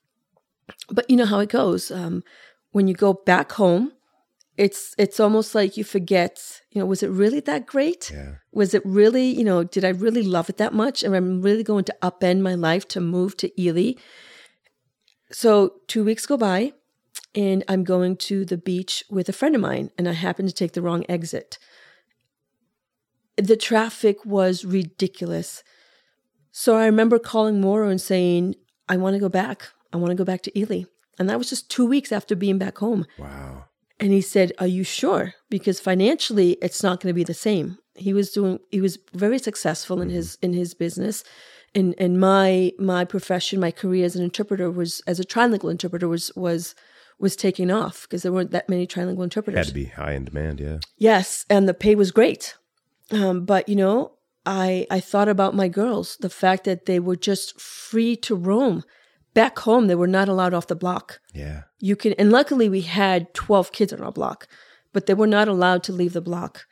[0.89, 1.91] but you know how it goes.
[1.91, 2.23] Um,
[2.71, 3.91] when you go back home,
[4.57, 6.61] it's it's almost like you forget.
[6.71, 8.09] You know, was it really that great?
[8.11, 8.37] Yeah.
[8.51, 11.03] Was it really, you know, did I really love it that much?
[11.03, 13.93] And I'm really going to upend my life to move to Ely.
[15.31, 16.73] So two weeks go by,
[17.35, 20.51] and I'm going to the beach with a friend of mine, and I happen to
[20.51, 21.59] take the wrong exit.
[23.37, 25.63] The traffic was ridiculous.
[26.57, 28.55] So I remember calling Moro and saying,
[28.87, 29.73] I want to go back.
[29.91, 30.83] I want to go back to Ely.
[31.19, 33.05] And that was just two weeks after being back home.
[33.19, 33.65] Wow.
[33.99, 35.33] And he said, Are you sure?
[35.49, 37.77] Because financially it's not going to be the same.
[37.93, 41.25] He was doing he was very successful in his in his business.
[41.75, 46.07] And and my my profession, my career as an interpreter was as a trilingual interpreter
[46.07, 46.73] was was
[47.19, 49.57] was taking off because there weren't that many trilingual interpreters.
[49.57, 50.61] Had to be high in demand.
[50.61, 50.77] Yeah.
[50.97, 52.55] Yes, and the pay was great.
[53.11, 54.14] Um, but you know,
[54.45, 58.83] I I thought about my girls, the fact that they were just free to roam.
[59.33, 61.19] Back home, they were not allowed off the block.
[61.33, 61.63] Yeah.
[61.79, 64.47] You can, and luckily we had twelve kids on our block,
[64.93, 66.65] but they were not allowed to leave the block.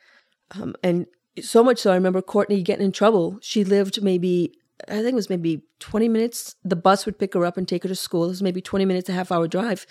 [0.52, 1.06] Um, and
[1.42, 3.38] so much so, I remember Courtney getting in trouble.
[3.42, 4.54] She lived maybe,
[4.88, 6.56] I think it was maybe twenty minutes.
[6.64, 8.24] The bus would pick her up and take her to school.
[8.24, 9.86] It was maybe twenty minutes, a half hour drive.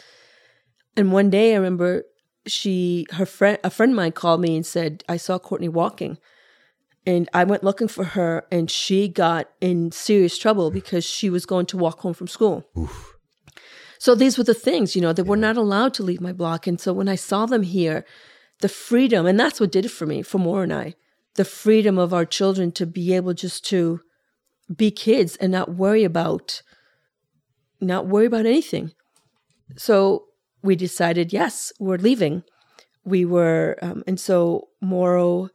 [0.98, 2.06] And one day, I remember
[2.48, 6.18] she her friend a friend of mine called me and said I saw Courtney walking.
[7.06, 11.46] And I went looking for her and she got in serious trouble because she was
[11.46, 12.70] going to walk home from school.
[14.00, 16.68] So these were the things, you know, they were not allowed to leave my block.
[16.68, 18.06] And so when I saw them here,
[18.62, 20.96] the freedom, and that's what did it for me, for Moore and I,
[21.36, 24.02] the freedom of our children to be able just to
[24.74, 26.62] be kids and not worry about
[27.82, 28.94] not worry about anything.
[29.76, 30.26] So
[30.62, 32.44] we decided, yes, we're leaving.
[33.04, 35.50] We were, um, and so Morrow,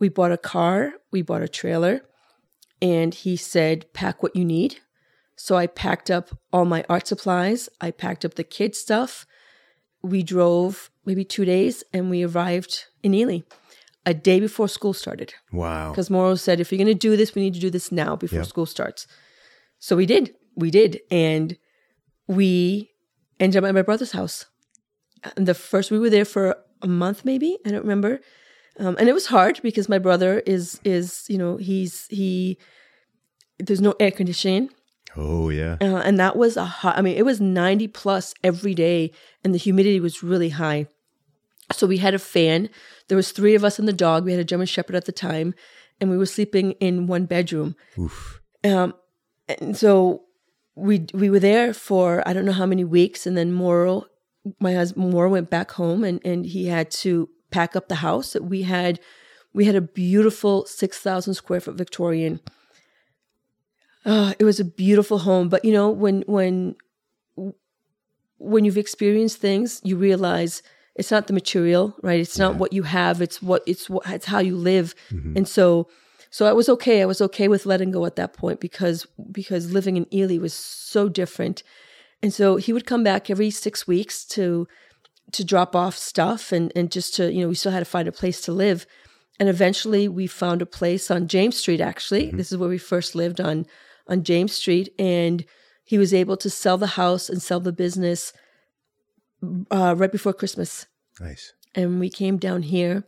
[0.00, 2.02] we bought a car, we bought a trailer,
[2.82, 4.78] and he said, pack what you need.
[5.36, 9.26] So I packed up all my art supplies, I packed up the kids' stuff.
[10.02, 13.40] We drove maybe two days and we arrived in Ely
[14.06, 15.90] a day before school started Wow.
[15.90, 18.14] because Morrow said, if you're going to do this, we need to do this now
[18.16, 18.46] before Yep.
[18.46, 19.06] school starts.
[19.78, 20.34] So we did.
[20.56, 21.00] We did.
[21.10, 21.56] And
[22.28, 22.90] we
[23.40, 24.44] ended up at my brother's house.
[25.36, 27.56] And the first, we were there for a month, maybe.
[27.64, 28.20] I don't remember.
[28.78, 32.58] Um, and it was hard because my brother is, is, you know, he's, he,
[33.58, 34.70] there's no air conditioning.
[35.16, 35.76] Oh yeah.
[35.80, 39.12] Uh, and that was a hot, I mean, it was 90 plus every day,
[39.44, 40.86] and the humidity was really high.
[41.72, 42.68] So we had a fan.
[43.08, 44.24] There was three of us and the dog.
[44.24, 45.54] We had a German Shepherd at the time,
[46.00, 47.76] and we were sleeping in one bedroom.
[47.98, 48.40] Oof.
[48.64, 48.94] Um,
[49.48, 50.24] and so
[50.74, 54.06] we we were there for I don't know how many weeks, and then Morrow,
[54.60, 58.32] my husband Morrow went back home, and and he had to pack up the house.
[58.32, 59.00] That we had
[59.52, 62.40] we had a beautiful six thousand square foot Victorian.
[64.04, 66.76] Uh, it was a beautiful home, but you know when when
[68.38, 70.62] when you've experienced things, you realize
[70.94, 72.20] it's not the material, right?
[72.20, 73.22] It's not what you have.
[73.22, 74.94] It's what it's what it's how you live,
[75.36, 75.88] and so
[76.30, 77.00] so I was okay.
[77.00, 80.52] I was okay with letting go at that point because because living in Ely was
[80.52, 81.62] so different,
[82.22, 84.66] and so he would come back every six weeks to
[85.32, 88.08] to drop off stuff and and just to you know we still had to find
[88.08, 88.86] a place to live,
[89.40, 91.80] and eventually we found a place on James Street.
[91.80, 93.66] Actually, this is where we first lived on
[94.06, 95.44] on James Street, and
[95.84, 98.32] he was able to sell the house and sell the business
[99.70, 100.86] uh, right before Christmas.
[101.20, 101.52] Nice.
[101.74, 103.04] And we came down here.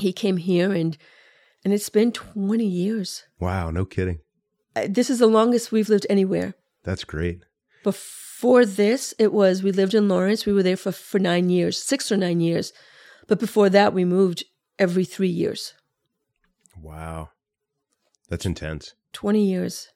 [0.00, 0.96] He came here, and
[1.64, 3.24] and it's been twenty years.
[3.38, 4.20] Wow, no kidding.
[4.74, 6.54] Uh, This is the longest we've lived anywhere.
[6.82, 7.44] That's great.
[7.82, 10.46] Before this, it was we lived in Lawrence.
[10.46, 12.72] We were there for, for nine years, six or nine years.
[13.28, 14.44] But before that, we moved
[14.78, 15.74] every three years,
[16.80, 17.30] Wow.
[18.28, 18.94] That's intense.
[19.12, 19.88] 20 years.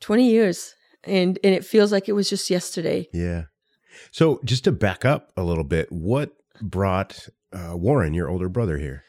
[0.00, 0.74] 20 years.
[1.04, 3.08] And, and it feels like it was just yesterday.
[3.12, 3.44] Yeah.
[4.10, 8.78] So just to back up a little bit, what brought uh, Warren, your older brother,
[8.78, 9.04] here?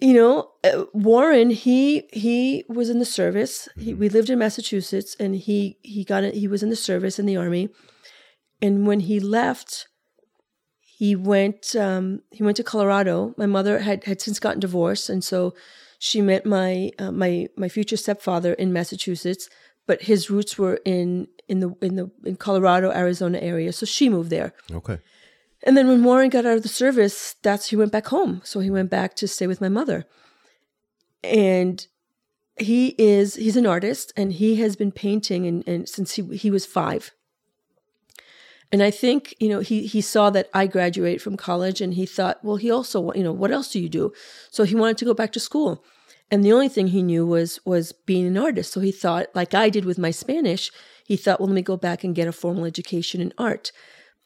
[0.00, 3.68] You know, uh, Warren, he he was in the service.
[3.78, 6.34] He, we lived in Massachusetts, and he he got it.
[6.34, 7.68] He was in the service in the army,
[8.62, 9.88] and when he left,
[10.80, 13.34] he went um, he went to Colorado.
[13.36, 15.54] My mother had had since gotten divorced, and so
[15.98, 19.48] she met my uh, my my future stepfather in Massachusetts.
[19.86, 24.08] But his roots were in in the in the in Colorado, Arizona area, so she
[24.08, 24.54] moved there.
[24.72, 24.98] Okay.
[25.62, 28.40] And then when Warren got out of the service, that's he went back home.
[28.44, 30.06] So he went back to stay with my mother.
[31.22, 31.86] And
[32.58, 36.50] he is he's an artist and he has been painting and, and since he he
[36.50, 37.12] was five.
[38.72, 42.06] And I think, you know, he he saw that I graduated from college and he
[42.06, 44.12] thought, well, he also you know, what else do you do?
[44.50, 45.84] So he wanted to go back to school.
[46.30, 48.72] And the only thing he knew was was being an artist.
[48.72, 50.70] So he thought, like I did with my Spanish,
[51.04, 53.72] he thought, well, let me go back and get a formal education in art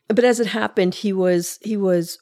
[0.08, 2.18] but as it happened he was he was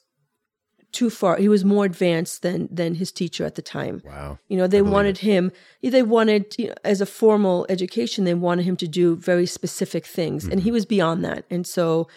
[0.91, 4.01] too far he was more advanced than than his teacher at the time.
[4.05, 4.37] Wow.
[4.47, 8.63] you know they wanted him they wanted you know, as a formal education they wanted
[8.65, 11.45] him to do very specific things and he was beyond that.
[11.49, 12.07] And so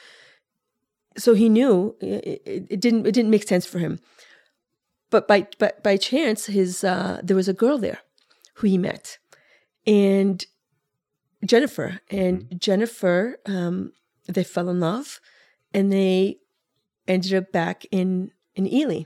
[1.16, 3.98] so he knew it, it, it didn't it didn't make sense for him.
[5.10, 8.00] But by but by chance his uh there was a girl there
[8.54, 9.18] who he met
[9.86, 10.44] and
[11.44, 13.92] jennifer and jennifer um
[14.26, 15.20] they fell in love
[15.72, 16.38] and they
[17.08, 19.02] ended up back in in Ely.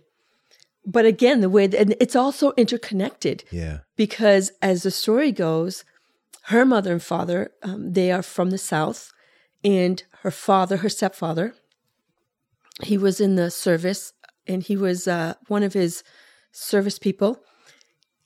[0.86, 3.80] But again, the way and it's also interconnected Yeah.
[3.96, 5.84] because as the story goes,
[6.44, 9.12] her mother and father um, they are from the south,
[9.62, 11.54] and her father, her stepfather,
[12.82, 14.12] he was in the service,
[14.46, 16.02] and he was uh, one of his
[16.52, 17.42] service people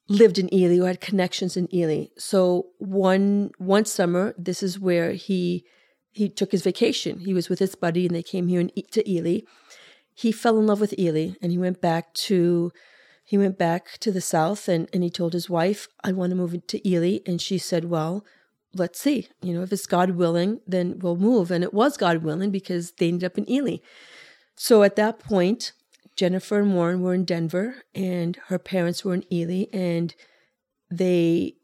[0.08, 2.06] lived in Ely or had connections in Ely.
[2.18, 5.64] So one one summer, this is where he
[6.14, 7.18] he took his vacation.
[7.18, 9.40] He was with his buddy, and they came here in, to Ely.
[10.14, 12.72] He fell in love with Ely, and he went back to
[13.26, 16.36] he went back to the south, and and he told his wife, "I want to
[16.36, 18.24] move to Ely," and she said, "Well."
[18.76, 19.28] Let's see.
[19.40, 21.52] You know, if it's God willing, then we'll move.
[21.52, 23.76] And it was God willing because they ended up in Ely.
[24.56, 25.70] So at that point,
[26.16, 30.12] Jennifer and Warren were in Denver, and her parents were in Ely, and
[30.90, 31.54] they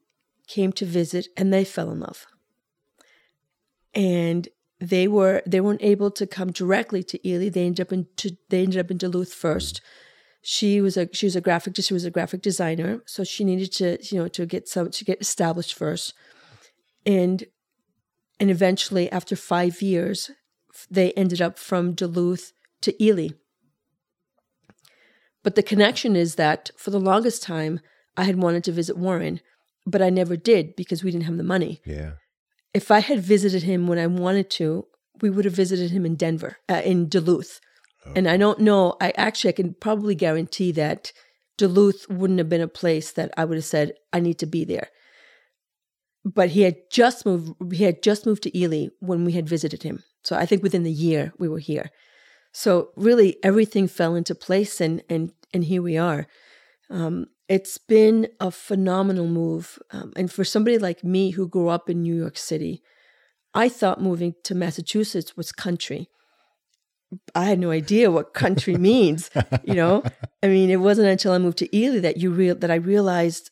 [0.47, 2.29] came to visit, and they fell in love.
[3.95, 4.49] And
[4.81, 7.49] they were they weren't able to come directly to Ely.
[7.49, 8.07] They ended up in
[8.49, 9.81] they ended up in Duluth first.
[10.43, 13.73] She was a she was a graphic she was a graphic designer, so she needed
[13.73, 16.15] to you know to get some to get established first,
[17.05, 17.45] and
[18.39, 20.31] and eventually after five years,
[20.91, 23.29] they ended up from Duluth to Ely.
[25.43, 27.81] But the connection is that for the longest time,
[28.17, 29.41] I had wanted to visit Warren,
[29.87, 31.81] but I never did because we didn't have the money.
[31.85, 32.13] Yeah.
[32.73, 34.87] If I had visited him when I wanted to,
[35.21, 37.61] we would have visited him in Denver, uh, in Duluth.
[38.17, 41.13] And I don't know, I actually, I can probably guarantee that
[41.59, 44.65] Duluth wouldn't have been a place that I would have said, I need to be
[44.65, 44.89] there.
[46.25, 49.83] But he had just moved, he had just moved to Ely when we had visited
[49.83, 50.03] him.
[50.25, 51.91] So I think within the year we were here.
[52.53, 56.27] So really everything fell into place and, and, and here we are.
[56.89, 59.81] Um, it's been a phenomenal move.
[59.91, 62.81] Um, and for somebody like me who grew up in New York City,
[63.53, 66.09] I thought moving to Massachusetts was country.
[67.35, 69.31] I had no idea what country means,
[69.65, 70.05] you know?
[70.45, 73.51] I mean, it wasn't until I moved to Ely that you real that I realized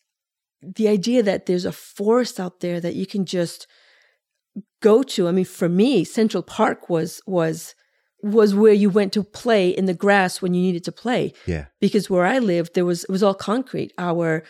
[0.63, 3.67] the idea that there's a forest out there that you can just
[4.81, 5.27] go to.
[5.27, 7.75] I mean, for me, Central Park was was
[8.23, 11.67] was where you went to play in the grass when you needed to play Yeah.
[11.81, 13.93] because where I lived there was it was all concrete.
[13.99, 14.43] Our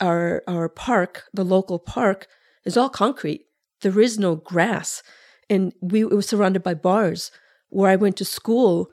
[0.00, 2.26] our our park, the local park,
[2.64, 3.42] is all concrete.
[3.82, 5.02] There is no grass,
[5.48, 7.30] and we it was surrounded by bars.
[7.68, 8.90] Where I went to school,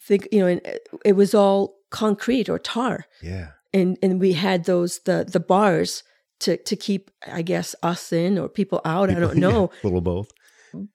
[0.00, 3.48] think you know, and uh, it was all concrete or tar, Yeah.
[3.72, 6.02] and and we had those the the bars
[6.40, 9.10] to to keep I guess us in or people out.
[9.10, 10.30] I don't know A little both.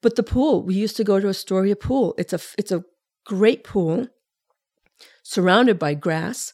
[0.01, 2.83] But the pool we used to go to astoria pool it's a it's a
[3.25, 4.07] great pool
[5.23, 6.53] surrounded by grass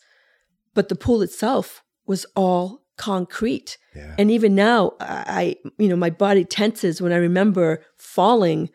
[0.73, 3.77] but the pool itself was all concrete.
[3.95, 4.15] Yeah.
[4.17, 8.69] And even now, I, you know, my body tenses when I remember falling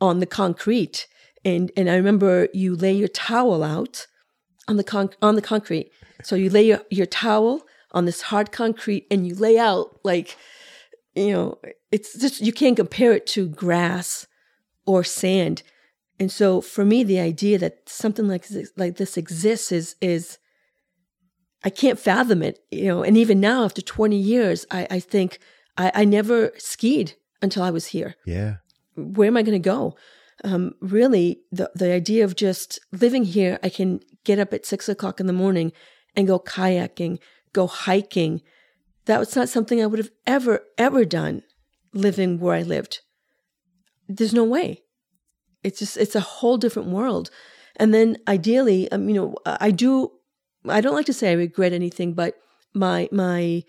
[0.00, 1.06] on the concrete.
[1.44, 4.06] And, and I remember you lay your towel out
[4.66, 5.90] on the con- on the concrete.
[6.22, 7.62] So you lay your, your towel
[7.92, 10.36] on this hard concrete and you lay out like,
[11.14, 11.58] you know,
[11.90, 14.26] it's just, you can't compare it to grass
[14.86, 15.62] or sand.
[16.18, 20.38] And so for me, the idea that something like this, like this exists is, is,
[21.64, 23.02] I can't fathom it, you know.
[23.02, 25.38] And even now, after 20 years, I, I think
[25.76, 28.14] I, I never skied until I was here.
[28.24, 28.56] Yeah.
[28.96, 29.96] Where am I going to go?
[30.44, 34.88] Um, really, the the idea of just living here, I can get up at six
[34.88, 35.72] o'clock in the morning
[36.14, 37.18] and go kayaking,
[37.52, 38.42] go hiking.
[39.06, 41.42] That was not something I would have ever ever done
[41.92, 43.00] living where I lived.
[44.08, 44.82] There's no way.
[45.62, 47.30] It's just it's a whole different world.
[47.76, 50.12] And then ideally, um, you know, I do
[50.68, 52.34] I don't like to say I regret anything, but
[52.74, 53.64] my my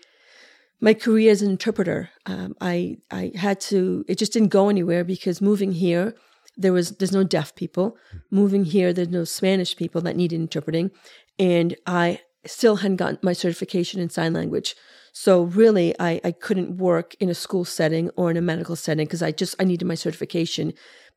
[0.80, 4.04] my career as an interpreter, um, I I had to.
[4.08, 6.14] It just didn't go anywhere because moving here,
[6.56, 7.96] there was there's no deaf people.
[8.30, 10.90] Moving here, there's no Spanish people that needed interpreting,
[11.38, 14.74] and I still hadn't gotten my certification in sign language.
[15.12, 19.06] So really, I I couldn't work in a school setting or in a medical setting
[19.06, 20.72] because I just I needed my certification.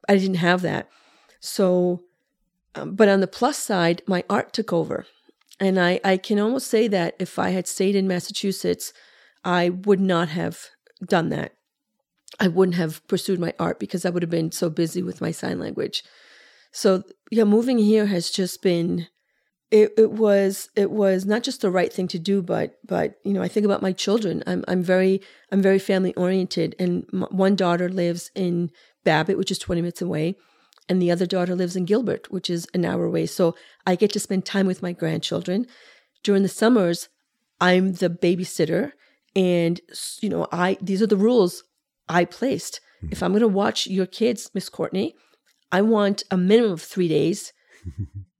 [0.10, 0.90] I didn't have that.
[1.40, 2.04] So,
[2.76, 5.06] um, but on the plus side, my art took over.
[5.60, 8.92] And I, I can almost say that if I had stayed in Massachusetts,
[9.44, 10.70] I would not have
[11.06, 11.54] done that.
[12.40, 15.32] I wouldn't have pursued my art because I would have been so busy with my
[15.32, 16.04] sign language.
[16.72, 19.08] So yeah, moving here has just been
[19.74, 23.34] it, it was it was not just the right thing to do, but but you
[23.34, 24.44] know I think about my children.
[24.46, 25.20] I'm I'm very
[25.52, 28.70] I'm very family oriented, and one daughter lives in
[29.04, 30.36] Babbitt, which is 20 minutes away,
[30.88, 33.26] and the other daughter lives in Gilbert, which is an hour away.
[33.26, 33.56] So
[33.88, 35.66] I get to spend time with my grandchildren.
[36.22, 37.10] During the summers,
[37.60, 38.92] I'm the babysitter,
[39.36, 39.82] and
[40.22, 41.64] you know, I these are the rules
[42.08, 42.80] I placed.
[42.98, 43.12] Mm-hmm.
[43.12, 45.16] If I'm going to watch your kids, Miss Courtney,
[45.72, 47.54] I want a minimum of three days,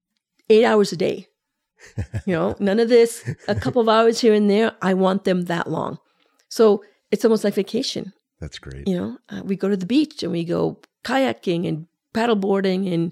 [0.50, 1.28] eight hours a day.
[2.26, 4.74] You know, none of this, a couple of hours here and there.
[4.82, 6.00] I want them that long.
[6.50, 8.14] So it's almost like vacation.
[8.40, 8.88] That's great.
[8.88, 13.12] You know, uh, we go to the beach and we go kayaking and paddleboarding and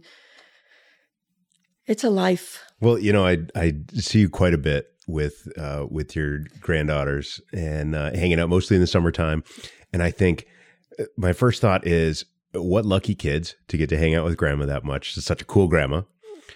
[1.87, 2.63] it's a life.
[2.79, 7.41] Well, you know, I I see you quite a bit with uh, with your granddaughters
[7.53, 9.43] and uh, hanging out mostly in the summertime,
[9.91, 10.47] and I think
[10.99, 14.65] uh, my first thought is, what lucky kids to get to hang out with grandma
[14.65, 15.13] that much.
[15.13, 16.03] She's such a cool grandma,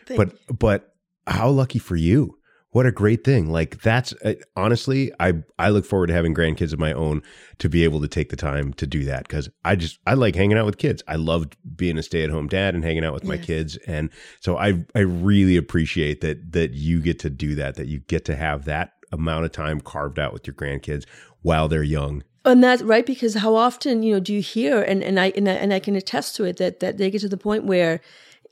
[0.05, 0.95] Thank but but
[1.27, 2.37] how lucky for you.
[2.71, 3.49] What a great thing.
[3.49, 7.23] Like that's uh, honestly i i look forward to having grandkids of my own
[7.59, 10.35] to be able to take the time to do that because i just i like
[10.35, 11.01] hanging out with kids.
[11.07, 13.77] I loved being a stay-at-home dad and hanging out with my kids.
[13.87, 14.09] And
[14.41, 18.25] so i i really appreciate that that you get to do that that you get
[18.25, 21.05] to have that amount of time carved out with your grandkids
[21.41, 22.23] while they're young.
[22.43, 25.47] And that's right because how often you know do you hear and and i and
[25.47, 28.01] i, and I can attest to it that that they get to the point where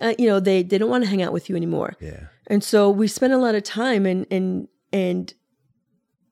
[0.03, 1.93] uh, you know they they don't want to hang out with you anymore.
[1.99, 2.27] Yeah.
[2.47, 5.33] And so we spend a lot of time and and and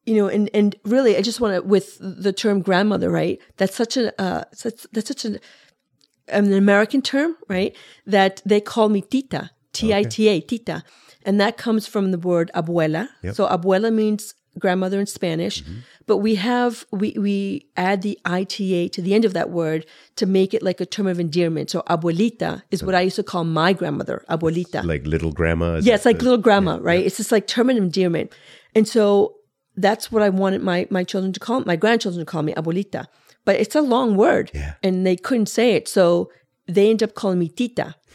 [0.05, 3.75] you know and and really i just want to with the term grandmother right that's
[3.75, 5.39] such a uh, such, that's such an
[6.27, 7.75] an american term right
[8.07, 10.83] that they call me tita t-i-t-a tita.
[11.23, 13.09] And that comes from the word abuela.
[13.23, 13.35] Yep.
[13.35, 15.79] so abuela means grandmother in spanish mm-hmm.
[16.05, 19.85] but we have we we add the ita to the end of that word
[20.15, 21.69] to make it like a term of endearment.
[21.69, 24.83] So abuelita is what i used to call my grandmother abuelita.
[24.83, 25.79] Like little grandma?
[25.81, 26.99] Yeah it's like the, little grandma yeah, right?
[26.99, 27.05] yeah.
[27.05, 28.33] it's just like term of endearment.
[28.75, 29.35] And so
[29.77, 33.05] that's what i wanted my my children to call my grandchildren to call me abuelita.
[33.45, 34.73] But it's a long word yeah.
[34.83, 35.87] and they couldn't say it.
[35.87, 36.31] So
[36.67, 37.95] they end up calling me tita.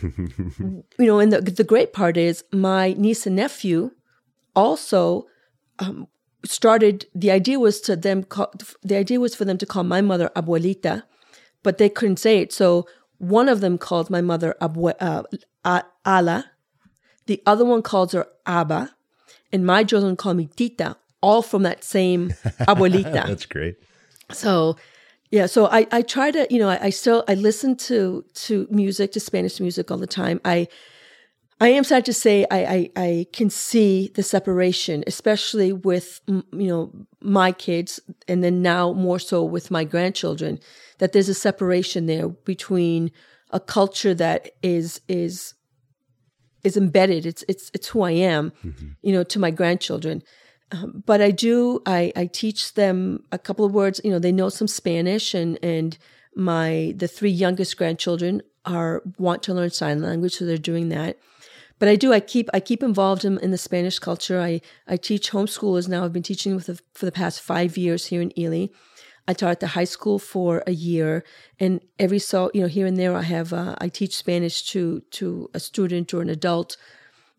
[0.99, 3.91] You know and the, the great part is my niece and nephew
[4.55, 5.27] also
[5.79, 6.09] um,
[6.45, 10.01] started the idea was to them call, the idea was for them to call my
[10.01, 11.03] mother abuelita
[11.67, 12.53] but they couldn't say it.
[12.53, 12.87] So
[13.19, 16.53] one of them called my mother abue, uh, ala.
[17.27, 18.95] The other one calls her abba.
[19.53, 22.29] And my children call me tita all from that same
[22.71, 23.27] abuelita.
[23.27, 23.79] That's great.
[24.31, 24.77] So
[25.33, 28.69] yeah so i i try to you know I, I still i listen to to
[28.71, 30.41] music to spanish music all the time.
[30.45, 30.69] I
[31.61, 36.45] I am sad to say I, I, I, can see the separation, especially with you
[36.53, 37.99] know my kids,
[38.29, 40.59] and then now more so with my grandchildren,
[40.99, 43.11] that there's a separation there between
[43.51, 45.55] a culture that is is
[46.63, 47.25] is embedded.
[47.25, 48.89] It's it's it's who I am, mm-hmm.
[49.01, 50.23] you know, to my grandchildren.
[50.73, 53.99] Um, but I do I, I teach them a couple of words.
[54.05, 55.97] You know, they know some Spanish, and and
[56.35, 61.17] my the three youngest grandchildren are want to learn sign language, so they're doing that
[61.79, 62.13] but I do.
[62.13, 64.41] I keep I keep involved in, in the Spanish culture.
[64.41, 66.05] I I teach homeschoolers now.
[66.05, 68.69] I've been teaching with the, for the past five years here in Ely.
[69.29, 71.25] I taught at the high school for a year,
[71.59, 75.01] and every so you know here and there I have uh, I teach Spanish to
[75.13, 76.77] to a student or an adult.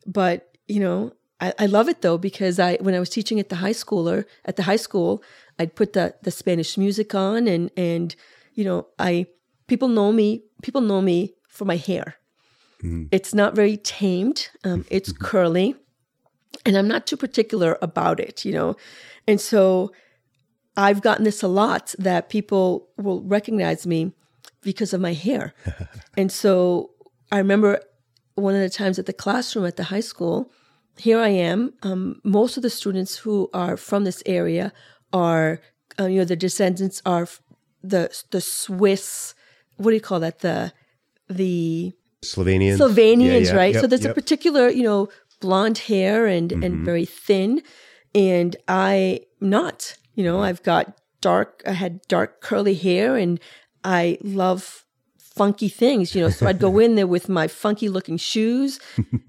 [0.05, 3.49] But you know I, I love it though because I when I was teaching at
[3.49, 5.23] the high schooler at the high school
[5.59, 8.15] I'd put the the Spanish music on and and
[8.53, 9.27] you know I
[9.67, 12.15] people know me people know me for my hair.
[12.83, 13.05] Mm-hmm.
[13.11, 14.49] It's not very tamed.
[14.63, 15.75] Um, it's curly,
[16.65, 18.45] and I'm not too particular about it.
[18.45, 18.75] You know,
[19.27, 19.91] and so
[20.75, 24.13] I've gotten this a lot that people will recognize me
[24.61, 25.53] because of my hair.
[26.17, 26.91] and so
[27.31, 27.81] I remember
[28.35, 30.51] one of the times at the classroom at the high school,
[30.97, 31.73] here I am.
[31.81, 34.71] Um, most of the students who are from this area
[35.11, 35.61] are,
[35.99, 37.27] uh, you know, the descendants are
[37.83, 39.33] the the Swiss.
[39.77, 40.39] What do you call that?
[40.39, 40.73] The
[41.29, 41.93] the
[42.23, 42.77] Slovenians.
[42.77, 43.73] Slovenians, yeah, yeah, right?
[43.73, 44.11] Yep, so there's yep.
[44.11, 45.09] a particular, you know,
[45.39, 46.63] blonde hair and mm-hmm.
[46.63, 47.61] and very thin,
[48.15, 49.95] and I'm not.
[50.15, 53.39] You know, I've got dark, I had dark curly hair and
[53.83, 54.85] I love
[55.37, 56.29] funky things, you know.
[56.29, 58.79] So I'd go in there with my funky looking shoes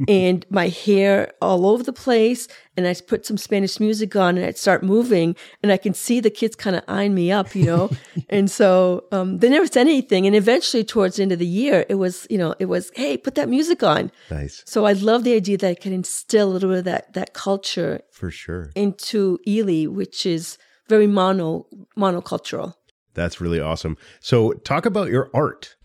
[0.09, 2.48] and my hair all over the place.
[2.76, 5.34] And I'd put some Spanish music on and I'd start moving.
[5.62, 7.90] And I can see the kids kind of eyeing me up, you know.
[8.28, 10.26] and so um, they never said anything.
[10.26, 13.16] And eventually, towards the end of the year, it was, you know, it was, hey,
[13.16, 14.12] put that music on.
[14.30, 14.62] Nice.
[14.66, 17.34] So I love the idea that I can instill a little bit of that, that
[17.34, 22.74] culture for sure into Ely, which is very mono monocultural.
[23.14, 23.96] That's really awesome.
[24.20, 25.76] So talk about your art.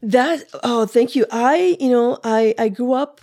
[0.00, 1.26] That oh, thank you.
[1.30, 3.20] I you know I I grew up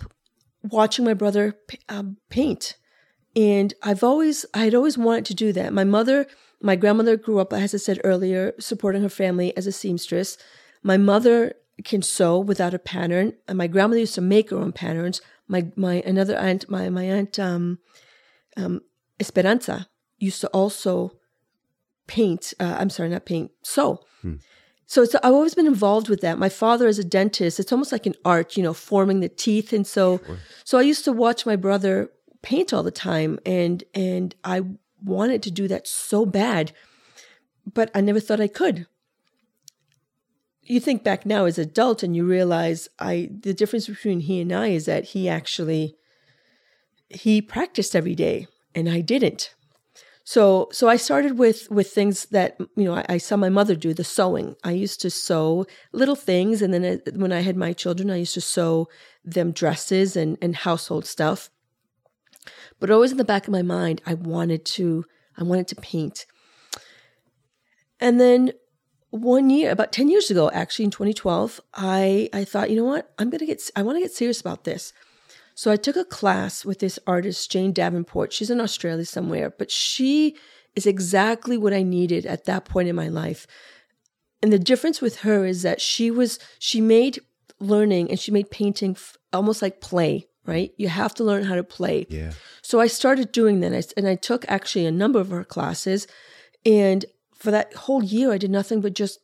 [0.62, 1.54] watching my brother
[1.88, 2.76] um, paint,
[3.34, 5.72] and I've always I had always wanted to do that.
[5.72, 6.26] My mother,
[6.60, 10.36] my grandmother grew up, as I said earlier, supporting her family as a seamstress.
[10.82, 11.54] My mother
[11.84, 15.20] can sew without a pattern, and my grandmother used to make her own patterns.
[15.48, 17.78] My my another aunt, my my aunt um,
[18.56, 18.82] um,
[19.18, 21.12] Esperanza used to also
[22.06, 22.52] paint.
[22.60, 24.00] Uh, I'm sorry, not paint, sew.
[24.22, 24.36] Hmm.
[24.86, 26.38] So I've always been involved with that.
[26.38, 27.58] My father is a dentist.
[27.58, 29.72] It's almost like an art, you know, forming the teeth.
[29.72, 30.38] And so, sure.
[30.64, 32.10] so I used to watch my brother
[32.42, 34.62] paint all the time, and and I
[35.04, 36.70] wanted to do that so bad,
[37.72, 38.86] but I never thought I could.
[40.62, 44.40] You think back now as an adult, and you realize I the difference between he
[44.40, 45.96] and I is that he actually
[47.08, 49.55] he practiced every day, and I didn't.
[50.28, 53.76] So so I started with with things that you know I, I, saw my mother
[53.76, 54.56] do the sewing.
[54.64, 58.34] I used to sew little things, and then when I had my children, I used
[58.34, 58.88] to sew
[59.24, 61.48] them dresses and and household stuff.
[62.80, 65.04] But always in the back of my mind, I wanted to
[65.38, 66.26] I wanted to paint.
[68.00, 68.50] And then
[69.10, 73.12] one year, about ten years ago, actually in 2012, I I thought, you know what,
[73.20, 74.92] I'm gonna get I want to get serious about this.
[75.56, 78.30] So I took a class with this artist, Jane Davenport.
[78.30, 80.36] She's in Australia somewhere, but she
[80.74, 83.46] is exactly what I needed at that point in my life.
[84.42, 87.20] And the difference with her is that she was, she made
[87.58, 90.74] learning and she made painting f- almost like play, right?
[90.76, 92.06] You have to learn how to play.
[92.10, 92.32] Yeah.
[92.60, 93.94] So I started doing that.
[93.96, 96.06] And I took actually a number of her classes.
[96.66, 99.20] And for that whole year, I did nothing but just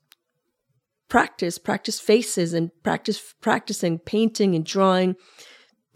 [1.11, 5.15] practice, practice faces and practice practicing painting and drawing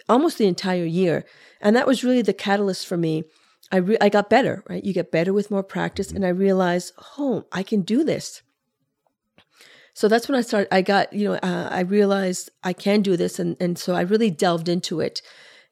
[0.09, 1.25] almost the entire year.
[1.61, 3.25] And that was really the catalyst for me.
[3.73, 4.85] I, re- I got better, right?
[4.85, 6.13] You get better with more practice.
[6.13, 8.43] And I realized, oh, I can do this.
[9.95, 10.73] So that's when I started.
[10.73, 13.39] I got, you know, uh, I realized I can do this.
[13.39, 15.23] And, and so I really delved into it.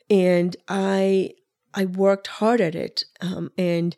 [0.09, 1.33] And I,
[1.75, 3.05] I worked hard at it.
[3.21, 3.95] Um, and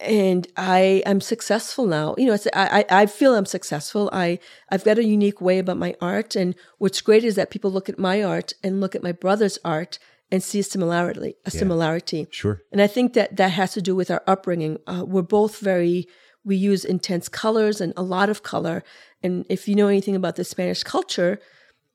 [0.00, 2.14] and I am successful now.
[2.16, 4.08] You know, it's, I, I feel I'm successful.
[4.12, 4.38] I,
[4.70, 6.36] I've got a unique way about my art.
[6.36, 9.58] And what's great is that people look at my art and look at my brother's
[9.64, 9.98] art
[10.30, 12.26] and see a similarity, a yeah, similarity.
[12.30, 12.62] Sure.
[12.70, 14.78] And I think that that has to do with our upbringing.
[14.86, 16.06] Uh, we're both very,
[16.44, 18.84] we use intense colors and a lot of color.
[19.22, 21.40] And if you know anything about the Spanish culture,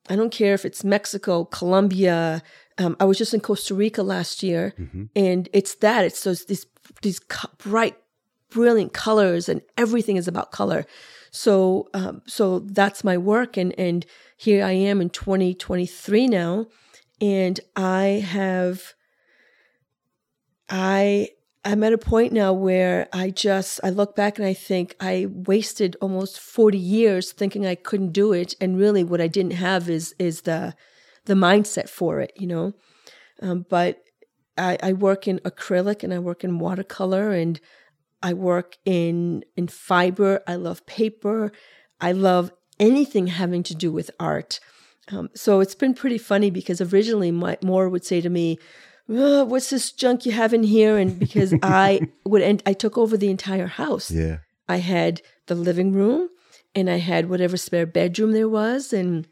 [0.09, 2.43] I don't care if it's Mexico, Colombia.
[2.77, 5.05] Um, I was just in Costa Rica last year, mm-hmm.
[5.15, 6.03] and it's that.
[6.03, 6.65] It's those these
[7.01, 7.19] these
[7.57, 7.97] bright,
[8.49, 10.85] brilliant colors, and everything is about color.
[11.31, 14.05] So, um, so that's my work, and and
[14.37, 16.67] here I am in 2023 now,
[17.19, 18.93] and I have,
[20.69, 21.29] I
[21.65, 25.27] I'm at a point now where I just I look back and I think I
[25.29, 29.89] wasted almost 40 years thinking I couldn't do it and really what I didn't have
[29.89, 30.75] is is the
[31.25, 32.73] the mindset for it, you know.
[33.41, 34.02] Um, but
[34.57, 37.59] I, I work in acrylic and I work in watercolor and
[38.21, 40.41] I work in in fiber.
[40.47, 41.51] I love paper.
[41.99, 44.59] I love anything having to do with art.
[45.11, 48.57] Um, so it's been pretty funny because originally my Moro would say to me,
[49.09, 52.97] "Uh, "What's this junk you have in here?" And because I would, and I took
[52.97, 54.09] over the entire house.
[54.09, 54.37] Yeah.
[54.69, 56.29] I had the living room,
[56.73, 59.27] and I had whatever spare bedroom there was, and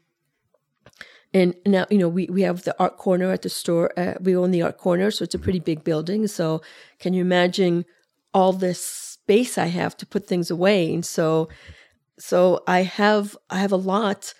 [1.34, 3.92] and now you know we we have the art corner at the store.
[3.98, 6.26] Uh, we own the art corner, so it's a pretty big building.
[6.26, 6.62] So
[6.98, 7.84] can you imagine
[8.34, 10.92] all this space I have to put things away?
[10.92, 11.48] And so
[12.18, 14.34] so I have I have a lot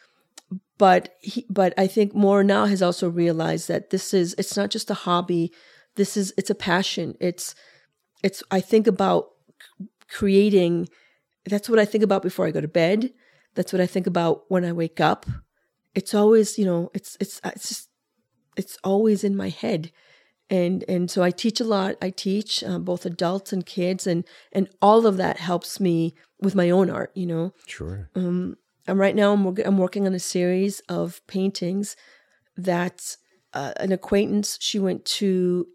[0.82, 4.70] but he, but I think Moro now has also realized that this is it's not
[4.70, 5.52] just a hobby.
[5.94, 7.14] This is it's a passion.
[7.20, 7.54] It's
[8.24, 9.28] it's I think about
[10.08, 10.88] creating.
[11.46, 13.12] That's what I think about before I go to bed.
[13.54, 15.24] That's what I think about when I wake up.
[15.94, 17.88] It's always you know it's it's it's just
[18.56, 19.92] it's always in my head.
[20.50, 21.96] And and so I teach a lot.
[22.02, 26.54] I teach uh, both adults and kids, and and all of that helps me with
[26.54, 27.10] my own art.
[27.14, 28.10] You know, Sure.
[28.14, 31.96] um, and right now I'm, I'm working on a series of paintings
[32.56, 33.16] that
[33.54, 35.66] uh, an acquaintance she went to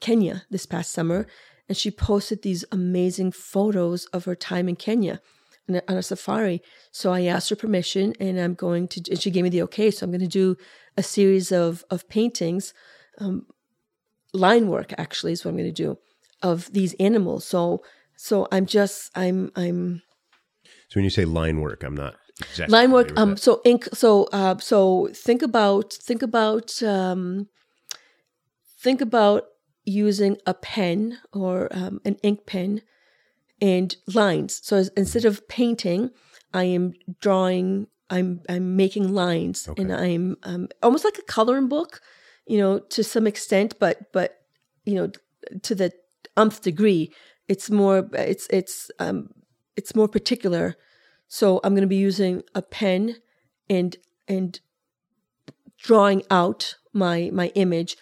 [0.00, 1.26] Kenya this past summer
[1.68, 5.20] and she posted these amazing photos of her time in Kenya
[5.88, 6.62] on a, safari.
[6.92, 9.90] So I asked her permission and I'm going to and she gave me the okay.
[9.90, 10.56] So I'm going to do
[10.96, 12.74] a series of of paintings,
[13.18, 13.46] um,
[14.32, 15.98] line work actually is what I'm going to do
[16.42, 17.44] of these animals.
[17.44, 17.82] So
[18.16, 20.02] so I'm just I'm I'm
[20.88, 23.38] So when you say line work, I'm not exactly line work um that.
[23.38, 27.48] so ink so uh so think about think about um
[28.80, 29.44] think about
[29.84, 32.82] using a pen or um, an ink pen
[33.60, 36.10] and lines so instead of painting
[36.54, 42.00] i am drawing i'm i'm making lines and i'm um, almost like a coloring book
[42.46, 44.42] you know to some extent but but
[44.84, 45.10] you know
[45.62, 45.92] to the
[46.36, 47.12] umph degree
[47.48, 49.28] it's more it's it's um
[49.76, 50.76] it's more particular
[51.32, 53.16] so I'm going to be using a pen
[53.68, 53.96] and
[54.26, 54.58] and
[55.78, 57.96] drawing out my my image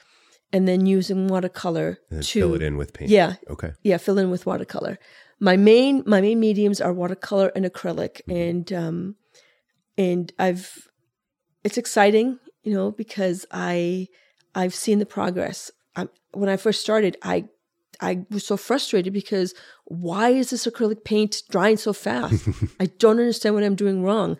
[0.52, 3.10] and then using watercolor And then to fill it in with paint.
[3.10, 3.72] Yeah, Okay.
[3.82, 4.98] yeah, fill in with watercolor.
[5.40, 9.16] My main my main mediums are watercolor and acrylic and um
[9.96, 10.88] and I've
[11.64, 14.08] it's exciting, you know, because I
[14.54, 15.70] I've seen the progress.
[15.96, 17.44] i when I first started, I
[18.00, 22.48] I was so frustrated because why is this acrylic paint drying so fast?
[22.80, 24.36] I don't understand what I'm doing wrong.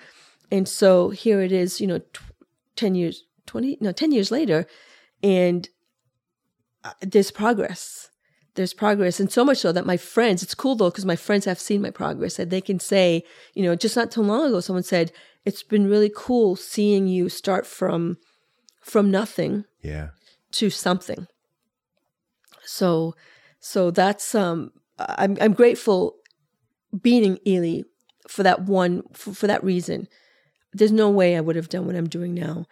[0.51, 2.20] And so here it is, you know, t-
[2.76, 4.66] 10 years, 20, no, 10 years later,
[5.22, 5.68] and
[6.84, 8.08] uh, there's progress.
[8.59, 9.21] There's progress.
[9.21, 11.81] And so much so that my friends, it's cool though, because my friends have seen
[11.81, 13.23] my progress and they can say,
[13.55, 15.13] you know, just not too long ago, someone said,
[15.45, 18.19] it's been really cool seeing you start from,
[18.81, 20.09] from nothing Yeah.
[20.53, 21.29] to something.
[22.65, 23.15] So,
[23.61, 26.17] so that's um, I'm I'm grateful
[27.01, 27.83] being in Ely
[28.27, 30.09] for that one for, for that reason.
[30.73, 32.67] There's no way I would have done what I'm doing now.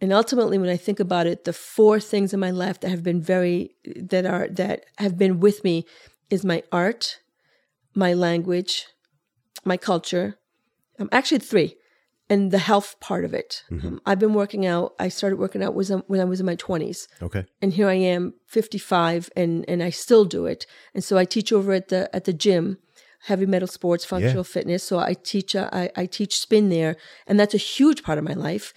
[0.00, 3.02] And ultimately, when I think about it, the four things in my life that have
[3.02, 5.86] been very that are that have been with me
[6.30, 7.18] is my art,
[7.94, 8.86] my language,
[9.64, 10.38] my culture.
[11.00, 11.76] Um, actually, three,
[12.30, 13.62] and the health part of it.
[13.70, 14.94] Um, I've been working out.
[14.98, 17.44] I started working out was when I was in my 20s Okay.
[17.62, 20.66] and here I am 55 and and I still do it.
[20.94, 22.78] And so I teach over at the at the gym,
[23.22, 24.82] heavy metal sports, functional fitness.
[24.84, 26.96] So I teach uh, I I teach spin there
[27.26, 28.72] and that's a huge part of my life.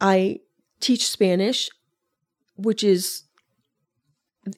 [0.00, 0.40] I
[0.80, 1.68] teach Spanish
[2.56, 3.24] which is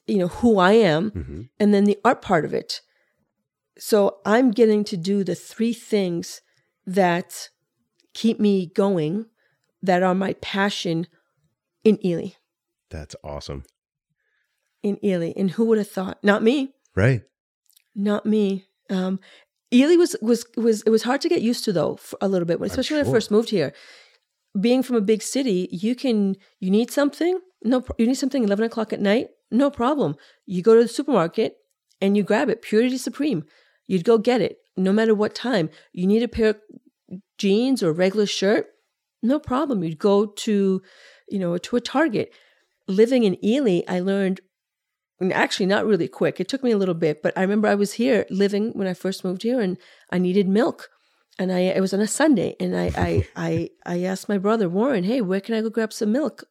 [0.07, 1.49] you know who I am Mhm.
[1.59, 2.81] and then the art part of it.
[3.77, 6.41] So I'm getting to do the three things
[6.85, 7.49] that
[8.13, 9.25] keep me going
[9.81, 11.07] that are my passion
[11.83, 12.29] in Ely
[12.89, 13.63] That's awesome.
[14.83, 15.31] in Ely.
[15.35, 16.21] And who would have thought?
[16.23, 16.73] Not me.
[16.95, 17.23] Right.
[17.95, 18.67] Not me.
[18.89, 19.19] Um,
[19.73, 22.45] Ely was was was it was hard to get used to though for a little
[22.45, 23.73] bit, especially when I first moved here.
[24.59, 27.39] Being from a big city, you can you need something.
[27.63, 29.29] No, you need something eleven o'clock at night.
[29.49, 30.15] No problem.
[30.45, 31.57] You go to the supermarket
[32.01, 32.61] and you grab it.
[32.61, 33.45] Purity Supreme.
[33.87, 35.69] You'd go get it no matter what time.
[35.91, 36.57] You need a pair of
[37.37, 38.67] jeans or a regular shirt.
[39.21, 39.83] No problem.
[39.83, 40.81] You'd go to,
[41.29, 42.31] you know, to a Target.
[42.87, 44.41] Living in Ely, I learned
[45.31, 46.39] actually not really quick.
[46.39, 48.93] It took me a little bit, but I remember I was here living when I
[48.93, 49.77] first moved here, and
[50.11, 50.89] I needed milk,
[51.39, 54.67] and I it was on a Sunday, and I I I, I asked my brother
[54.69, 56.43] Warren, "Hey, where can I go grab some milk?"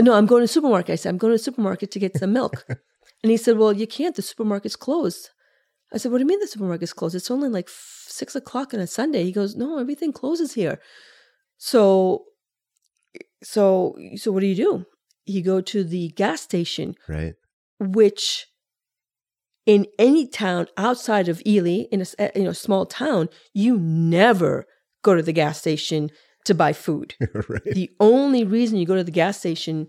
[0.00, 0.92] No, I'm going to the supermarket.
[0.92, 2.64] I said, "I'm going to the supermarket to get some milk,"
[3.22, 4.16] and he said, "Well, you can't.
[4.16, 5.30] The supermarket's closed."
[5.92, 7.14] I said, "What do you mean the supermarket's closed?
[7.14, 10.80] It's only like f- six o'clock on a Sunday." He goes, "No, everything closes here."
[11.58, 12.24] So,
[13.42, 14.86] so so what do you do?
[15.26, 17.34] You go to the gas station Right.
[17.78, 18.46] which
[19.66, 24.66] in any town outside of Ely, in a uh, you know small town, you never
[25.02, 26.10] go to the gas station
[26.44, 27.14] to buy food.
[27.48, 27.64] right.
[27.64, 29.88] The only reason you go to the gas station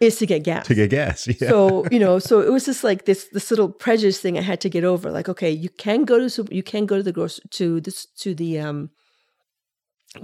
[0.00, 0.66] is to get gas.
[0.66, 1.26] To get gas.
[1.40, 1.48] Yeah.
[1.48, 4.60] So you know, so it was just like this this little prejudice thing I had
[4.62, 5.10] to get over.
[5.10, 8.34] Like, okay, you can go to you can go to the grocery to this to
[8.34, 8.90] the um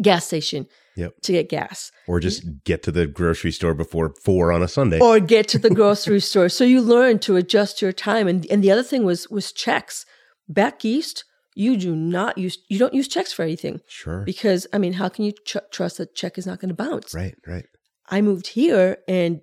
[0.03, 0.67] gas station
[0.97, 1.21] Yep.
[1.23, 4.99] to get gas or just get to the grocery store before four on a Sunday.
[5.01, 6.49] or get to the grocery store.
[6.49, 8.27] So you learn to adjust your time.
[8.27, 10.05] And and the other thing was was checks.
[10.49, 11.25] Back east,
[11.55, 14.23] you do not use you don't use checks for anything Sure.
[14.25, 17.15] because I mean, how can you tr- trust that check is not going to bounce?
[17.15, 17.37] right.
[17.47, 17.67] Right.
[18.11, 19.41] I moved here and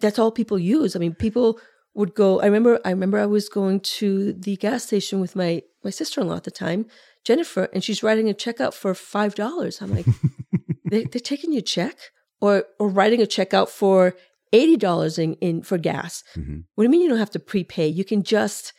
[0.00, 0.94] that's all people use.
[0.94, 1.58] I mean, people
[1.94, 5.62] would go I remember I remember I was going to the gas station with my
[5.84, 6.86] my sister-in-law at the time,
[7.24, 9.82] Jennifer, and she's writing a check out for $5.
[9.82, 10.06] I'm like,
[10.90, 11.96] they, they're taking your check
[12.40, 14.14] or or writing a check out for
[14.52, 16.24] $80 in, in for gas.
[16.36, 16.64] Mhm.
[16.74, 17.86] What do you mean you don't have to prepay?
[17.86, 18.72] You can just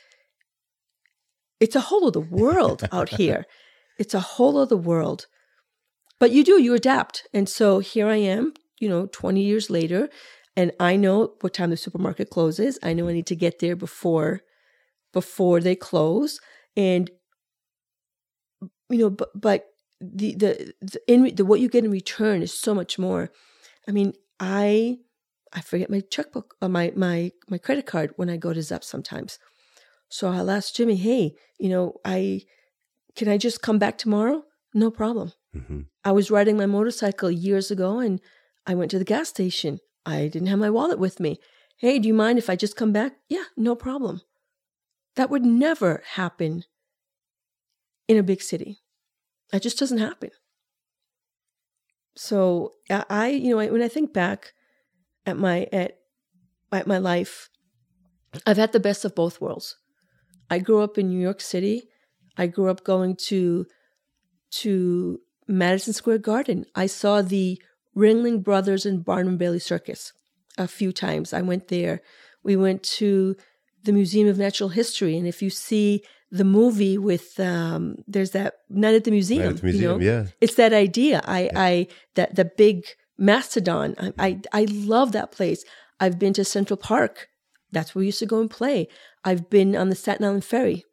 [1.59, 3.45] it's a whole other world out here.
[3.97, 5.27] It's a whole other world.
[6.19, 7.27] But you do, you adapt.
[7.33, 10.09] And so here I am, you know, 20 years later,
[10.55, 12.77] and I know what time the supermarket closes.
[12.83, 14.41] I know I need to get there before
[15.13, 16.39] before they close.
[16.75, 17.09] And
[18.89, 19.65] you know, but but
[20.01, 23.31] the the, the in the what you get in return is so much more.
[23.87, 24.97] I mean, I
[25.53, 28.83] I forget my checkbook or my my my credit card when I go to Zep
[28.83, 29.39] sometimes.
[30.09, 32.41] So I'll ask Jimmy, hey, you know, I
[33.15, 34.43] can I just come back tomorrow?
[34.73, 35.33] No problem.
[35.53, 38.19] hmm I was riding my motorcycle years ago and
[38.67, 39.79] I went to the gas station.
[40.05, 41.39] I didn't have my wallet with me.
[41.77, 43.13] Hey, do you mind if I just come back?
[43.29, 44.21] Yeah, no problem.
[45.15, 46.65] That would never happen
[48.07, 48.79] in a big city.
[49.51, 50.31] That just doesn't happen.
[52.15, 54.53] So I, you know, when I think back
[55.25, 55.97] at my at
[56.71, 57.49] at my life,
[58.45, 59.77] I've had the best of both worlds.
[60.49, 61.83] I grew up in New York City.
[62.37, 63.65] I grew up going to
[64.61, 66.65] to Madison Square Garden.
[66.75, 67.61] I saw the
[67.95, 70.13] Ringling Brothers and Barnum Bailey Circus
[70.57, 71.33] a few times.
[71.33, 72.01] I went there.
[72.43, 73.35] We went to
[73.83, 76.03] the Museum of Natural History, and if you see
[76.33, 80.09] the movie with um, there's that night at the museum, Night at the museum, you
[80.09, 80.25] know, yeah.
[80.41, 81.21] it's that idea.
[81.25, 82.87] I, I that the big
[83.19, 83.95] mastodon.
[83.99, 85.63] I, I I love that place.
[85.99, 87.29] I've been to Central Park.
[87.71, 88.87] That's where we used to go and play.
[89.23, 90.83] I've been on the Staten Island Ferry.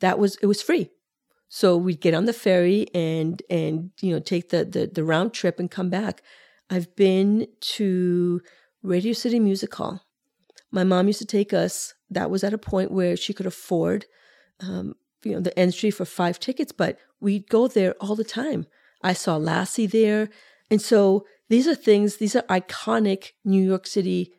[0.00, 0.90] That was it was free.
[1.48, 5.32] So we'd get on the ferry and and you know take the the, the round
[5.32, 6.22] trip and come back.
[6.68, 8.42] I've been to
[8.82, 10.02] Radio City Music Hall.
[10.70, 11.94] My mom used to take us.
[12.10, 14.04] That was at a point where she could afford,
[14.60, 18.66] um, you know, the entry for five tickets, but we'd go there all the time.
[19.02, 20.28] I saw Lassie there,
[20.70, 22.16] and so these are things.
[22.16, 24.32] These are iconic New York City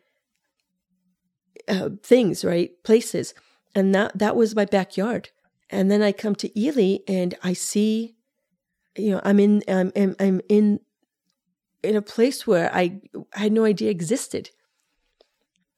[1.68, 2.70] uh, things, right?
[2.82, 3.34] Places,
[3.74, 5.30] and that that was my backyard.
[5.70, 8.14] And then I come to Ely, and I see,
[8.96, 10.80] you know, I'm in, I'm, I'm, I'm in,
[11.82, 13.00] in a place where I,
[13.34, 14.50] I had no idea existed.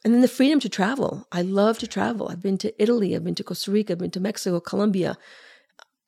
[0.05, 1.27] And then the freedom to travel.
[1.33, 2.29] I love to travel.
[2.29, 3.15] I've been to Italy.
[3.17, 3.93] I've been to Costa Rica.
[3.95, 5.17] I've been to Mexico, Colombia.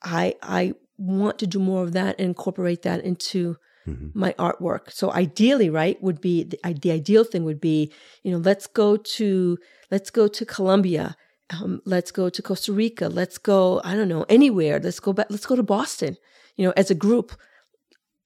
[0.03, 4.11] I I want to do more of that and incorporate that into Mhm.
[4.14, 4.91] my artwork.
[4.93, 7.91] So ideally, right, would be the, the ideal thing would be,
[8.22, 9.59] you know, let's go to
[9.91, 11.16] let's go to Colombia,
[11.51, 14.78] um, let's go to Costa Rica, let's go I don't know anywhere.
[14.78, 15.28] Let's go back.
[15.30, 16.16] Let's go to Boston.
[16.57, 17.32] You know, as a group.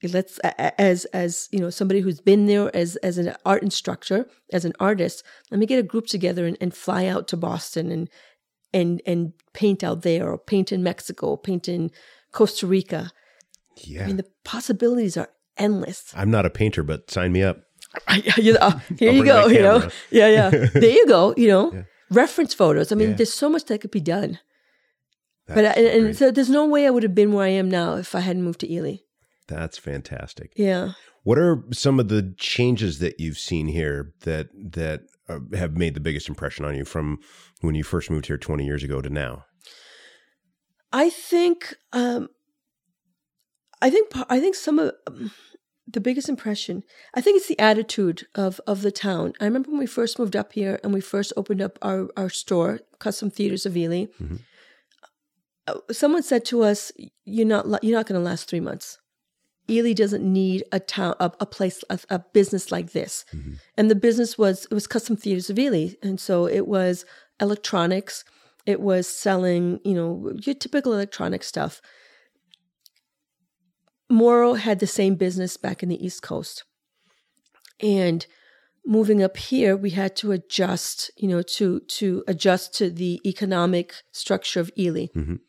[0.09, 4.65] Let's as as you know somebody who's been there as as an art instructor as
[4.65, 5.23] an artist.
[5.51, 8.09] Let me get a group together and, and fly out to Boston and
[8.75, 11.91] and and paint out there or paint in Mexico, paint in
[12.33, 13.13] Costa Rica.
[13.77, 14.05] Yeah.
[14.05, 16.13] I mean, the possibilities are endless.
[16.17, 17.59] I'm not a painter, but sign me up.
[18.39, 19.47] You know, uh, here you go.
[19.47, 20.51] You know, yeah, yeah.
[20.51, 21.35] there you go.
[21.37, 21.83] You know, Yeah.
[22.11, 22.91] reference photos.
[22.93, 23.17] I mean, Yeah.
[23.17, 24.39] there's so much that could be done.
[25.47, 27.71] but I, and, and so there's no way I would have been where I am
[27.71, 28.97] now if I hadn't moved to Ely.
[29.49, 30.53] That's fantastic.
[30.57, 30.93] Yeah.
[31.25, 35.95] What are some of the changes that you've seen here that that uh, have made
[35.95, 37.19] the biggest impression on you from
[37.61, 39.45] when you first moved here 20 years ago to now?
[40.93, 42.29] I think um,
[43.81, 45.31] I think I think some of um,
[45.87, 46.85] the biggest impression
[47.15, 49.33] I think it's the attitude of of the town.
[49.41, 52.31] I remember when we first moved up here and we first opened up our our
[52.31, 54.07] store, Custom Theaters of Ely.
[54.21, 54.41] Mhm.
[55.69, 56.91] Uh, Someone said to us,
[57.25, 58.99] "You're not you're not going to last three months.
[59.69, 63.59] Ely doesn't need a town a, a place a, a business like this." Mhm.
[63.77, 67.05] And the business was it was Custom Theaters of Ely, and so it was
[67.41, 68.25] electronics.
[68.67, 71.81] It was selling, you know, your typical electronic stuff.
[74.09, 76.65] Moro had the same business back in the East Coast.
[77.81, 78.27] And
[78.85, 83.95] moving up here, we had to adjust, you know, to to adjust to the economic
[84.13, 85.07] structure of Ely.
[85.17, 85.41] Mhm.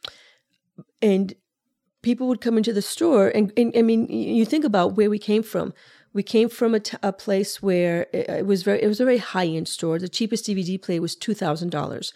[1.02, 1.36] And
[2.04, 5.18] people would come into the store, and, and I mean, you think about where we
[5.18, 5.74] came from.
[6.14, 9.06] We came from a, t- a place where it, it was very, it was a
[9.06, 9.98] very high end store.
[9.98, 12.14] The cheapest DVD player was two thousand dollars,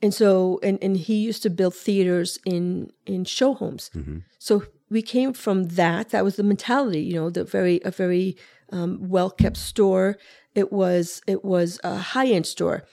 [0.00, 3.90] and so, and and he used to build theaters in in show homes.
[4.38, 6.08] So we came from that.
[6.08, 8.36] That was the mentality, you know, the very a very
[8.72, 10.16] um, well kept store.
[10.54, 12.84] It was it was a high end store.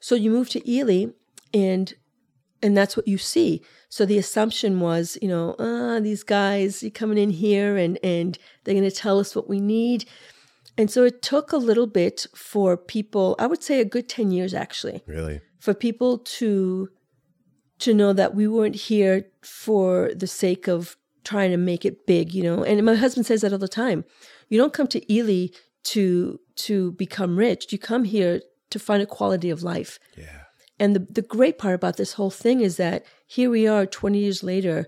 [0.00, 1.12] So you move to Ely,
[1.52, 1.94] and
[2.64, 3.62] and that's what you see.
[3.88, 8.38] So the assumption was, you know, ah, these guys you coming in here and and
[8.62, 10.00] they're going to tell us what we need.
[10.76, 13.36] And so it took a little bit for people.
[13.38, 15.40] I would say a good ten years actually Really?
[15.60, 16.88] for people to
[17.84, 22.34] to know that we weren't here for the sake of trying to make it big,
[22.34, 22.64] you know.
[22.64, 24.04] And my husband says that all the time.
[24.48, 25.48] You don't come to Ely
[25.92, 27.72] to to become rich.
[27.72, 28.40] You come here
[28.70, 29.98] to find a quality of life.
[30.16, 30.43] Yeah.
[30.78, 34.18] And the the great part about this whole thing is that here we are 20
[34.18, 34.86] years later.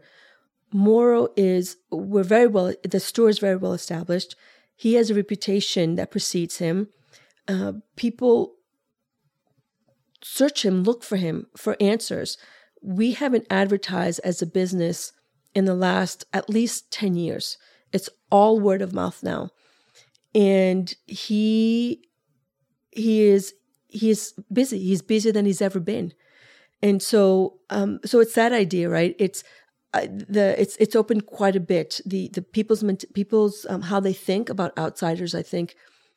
[0.73, 4.35] Moro is we're very well the store is very well established.
[4.75, 6.89] He has a reputation that precedes him.
[7.49, 8.57] Uh, people
[10.23, 12.37] search him, look for him for answers.
[12.83, 15.13] We haven't advertised as a business
[15.55, 17.57] in the last at least 10 years.
[17.93, 19.51] It's all word of mouth now.
[20.35, 22.03] And he
[22.91, 23.55] he is
[23.97, 24.79] he is busy.
[24.79, 26.13] He's busier than he's ever been.
[26.83, 29.15] And so um so it's that idea, right?
[29.19, 29.43] It's
[29.97, 32.01] uh, the it's it's opened quite a bit.
[32.05, 32.85] The the people's
[33.15, 35.75] people's um, how they think about outsiders, I think,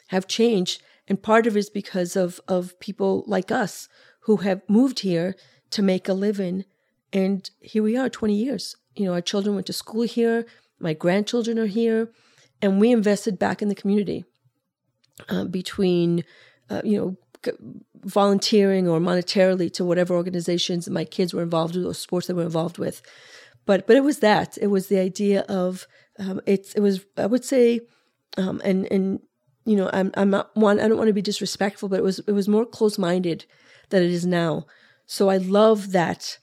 [0.07, 3.87] have changed, and part of it is because of of people like us
[4.21, 5.35] who have moved here
[5.69, 6.65] to make a living,
[7.13, 8.75] and here we are, twenty years.
[8.95, 10.45] You know, our children went to school here,
[10.79, 12.11] my grandchildren are here,
[12.61, 14.25] and we invested back in the community
[15.29, 16.23] uh, between,
[16.69, 17.15] uh, you know.
[18.03, 22.43] Volunteering or monetarily to whatever organizations my kids were involved with or sports they were
[22.43, 23.01] involved with,
[23.65, 24.57] but but it was that.
[24.61, 25.87] It was the idea of
[26.17, 27.81] um, it's it was I would say
[28.37, 29.19] um, and and
[29.65, 32.19] you know I'm I'm not one I don't want to be disrespectful but it was
[32.19, 33.45] it was more close minded
[33.89, 34.65] than it is now.
[35.05, 36.37] So I love that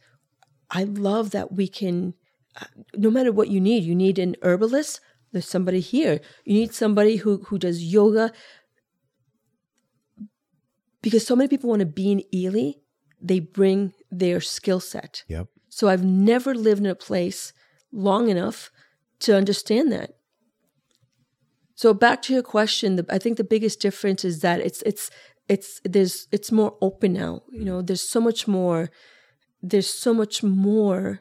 [0.70, 2.14] I love that we can
[2.60, 5.00] uh, no matter what you need you need an herbalist
[5.32, 6.20] there's somebody here.
[6.44, 8.32] You need somebody who who does yoga
[11.06, 12.68] because so many people want to be in Ely
[13.30, 13.80] they bring
[14.22, 15.46] their skill set Yep.
[15.68, 17.52] so I've never lived in a place
[17.92, 18.58] long enough
[19.20, 20.10] to understand that.
[21.74, 25.10] So back to your question, the, I think the biggest difference is that it's it's
[25.48, 27.42] it's there's it's more open now.
[27.50, 28.90] You know, there's so much more.
[29.62, 31.20] There's so much more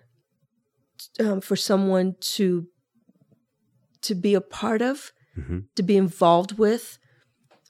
[1.20, 2.68] um, for someone to
[4.02, 5.12] to be a part of,
[5.76, 6.98] to be involved with.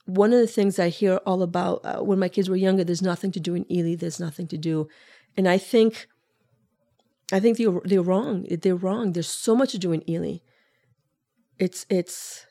[0.06, 3.02] One of the things I hear all about uh, when my kids were younger, there's
[3.02, 3.94] nothing to do in Ely.
[3.96, 4.88] There's nothing to do,
[5.36, 6.06] and I think
[7.32, 8.46] I think they're they're wrong.
[8.48, 9.12] They're wrong.
[9.12, 10.38] There's so much to do in Ely.
[11.58, 12.46] It's it's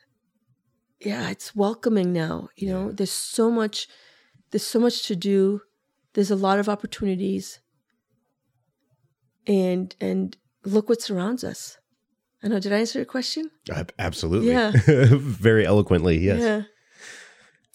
[1.00, 2.48] yeah, it's welcoming now.
[2.56, 3.88] You know, there's so much
[4.50, 5.62] there's so much to do.
[6.12, 7.60] There's a lot of opportunities.
[9.46, 11.78] And and look what surrounds us.
[12.42, 13.50] I know, did I answer your question?
[13.72, 14.50] Ab- Absolutely.
[14.50, 14.72] Yeah.
[14.76, 16.18] Very eloquently.
[16.18, 16.40] Yes.
[16.40, 16.62] Yeah.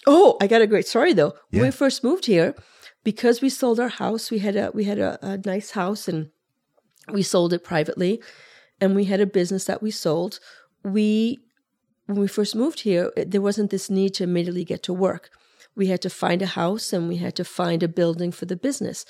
[0.07, 1.33] Oh, I got a great story though.
[1.51, 2.55] When we first moved here,
[3.03, 6.29] because we sold our house, we had a we had a, a nice house and
[7.11, 8.21] we sold it privately,
[8.79, 10.39] and we had a business that we sold.
[10.83, 11.39] We
[12.07, 15.29] when we first moved here, there wasn't this need to immediately get to work.
[15.75, 18.57] We had to find a house and we had to find a building for the
[18.57, 19.05] business.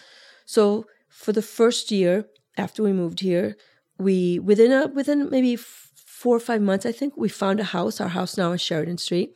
[0.46, 2.26] So for the first year
[2.58, 3.56] after we moved here,
[3.98, 8.00] we within a within maybe four or five months, I think we found a house.
[8.00, 9.36] Our house now is Sheridan Street,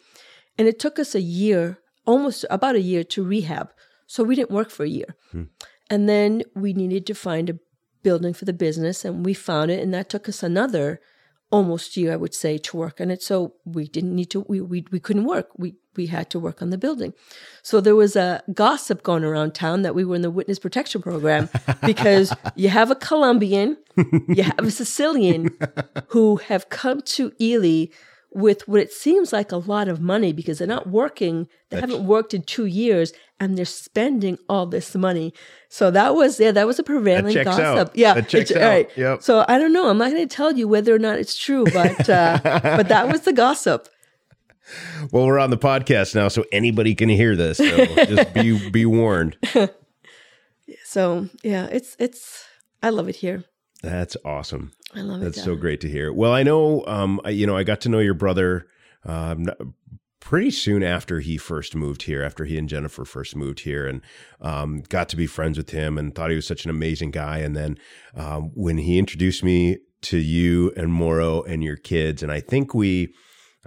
[0.58, 3.72] and it took us a year, almost about a year, to rehab.
[4.08, 5.44] So we didn't work for a year, hmm.
[5.90, 7.60] and then we needed to find a
[8.04, 11.02] building for the business, and we found it, and that took us another
[11.52, 13.22] almost year, I would say, to work on it.
[13.22, 15.50] So we didn't need to, we, we, we couldn't work.
[15.58, 17.14] We, we had to work on the building.
[17.62, 21.02] So there was a gossip going around town that we were in the witness protection
[21.02, 21.50] program
[21.86, 23.78] because you have a Colombian,
[24.28, 25.50] you have a Sicilian
[26.10, 27.88] who have come to Ely
[28.36, 31.48] with what it seems like a lot of money because they're not working.
[31.70, 35.34] They haven't worked in two years and they're spending all this money.
[35.70, 37.64] So that was, yeah, that was a prevailing gossip.
[37.64, 37.96] out.
[37.98, 38.14] Yeah.
[38.16, 38.62] That checks out.
[38.62, 38.90] all right.
[38.98, 39.24] Yep.
[39.24, 39.90] So I don't know.
[39.90, 43.08] I'm not going to tell you whether or not it's true, but, uh, but that
[43.10, 43.88] was the gossip.
[45.12, 47.60] Well, we're on the podcast now, so anybody can hear this.
[47.60, 49.38] So just be be warned.
[50.84, 52.44] So yeah, it's, it's,
[52.82, 53.44] I love it here.
[53.86, 54.72] That's awesome.
[54.94, 55.40] I love That's it.
[55.40, 56.12] That's so uh, great to hear.
[56.12, 58.68] Well, I know, um, I, you know, I got to know your brother
[59.04, 59.46] um,
[60.20, 64.02] pretty soon after he first moved here, after he and Jennifer first moved here, and
[64.42, 67.38] um, got to be friends with him and thought he was such an amazing guy.
[67.38, 67.78] And then
[68.16, 72.74] um, when he introduced me to you and Moro and your kids, and I think
[72.74, 73.14] we,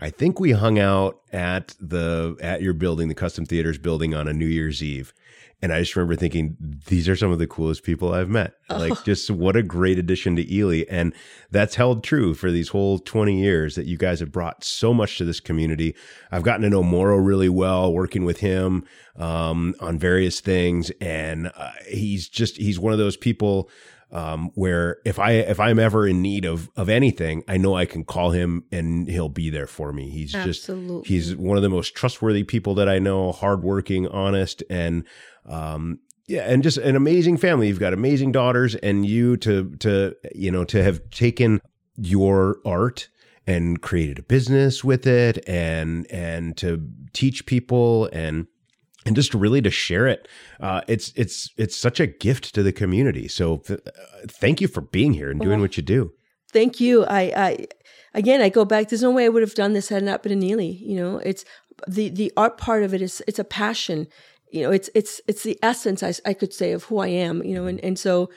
[0.01, 4.27] I think we hung out at the at your building, the Custom Theaters building, on
[4.27, 5.13] a New Year's Eve.
[5.61, 6.57] And I just remember thinking,
[6.87, 8.55] these are some of the coolest people I've met.
[8.71, 9.03] Like, oh.
[9.05, 10.85] just what a great addition to Ely.
[10.89, 11.13] And
[11.51, 15.19] that's held true for these whole 20 years that you guys have brought so much
[15.19, 15.97] to this community.
[16.31, 18.85] I've gotten to know Moro really well, working with him
[19.17, 20.91] um, on various things.
[21.01, 23.69] And uh, he's just, he's one of those people
[24.11, 27.85] um, where if I if I'm ever in need of of anything, I know I
[27.85, 30.09] can call him and he'll be there for me.
[30.11, 31.01] He's Absolutely.
[31.01, 35.05] just he's one of the most trustworthy people that I know, hardworking, honest, and
[35.49, 37.69] um, yeah, and just an amazing family.
[37.69, 41.61] You've got amazing daughters, and you to to you know to have taken
[41.97, 43.09] your art
[43.47, 48.47] and created a business with it, and and to teach people and
[49.07, 50.29] and just really to share it.
[50.61, 53.27] Uh, it's it's it's such a gift to the community.
[53.27, 53.81] So th-
[54.29, 56.13] thank you for being here and doing what you do.
[56.53, 57.05] Thank you.
[57.07, 57.67] I, I
[58.15, 58.89] again, I go back.
[58.89, 60.77] There's no way I would have done this had it not been in Ely.
[60.79, 61.45] You know, it's
[61.87, 64.09] the the art part of it is it's a passion.
[64.51, 67.43] You know, it's it's it's the essence I, I could say of who I am.
[67.43, 68.31] You know, and and so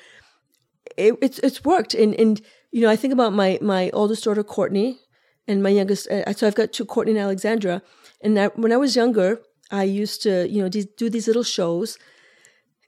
[0.97, 1.93] it, it's it's worked.
[1.93, 2.41] And and
[2.72, 4.99] you know, I think about my my oldest daughter Courtney
[5.47, 6.07] and my youngest.
[6.09, 7.82] Uh, so I've got two Courtney and Alexandra.
[8.22, 9.41] And that when I was younger,
[9.72, 11.97] I used to, you know, do these little shows,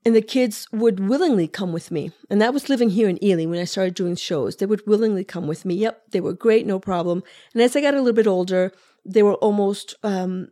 [0.06, 2.12] and the kids would willingly come with me.
[2.30, 4.58] And that was living here in Ely when I started doing shows.
[4.58, 5.76] They would willingly come with me.
[5.76, 7.24] Yep, they were great, no problem.
[7.54, 8.72] And as I got a little bit older,
[9.06, 10.50] they were almost, um,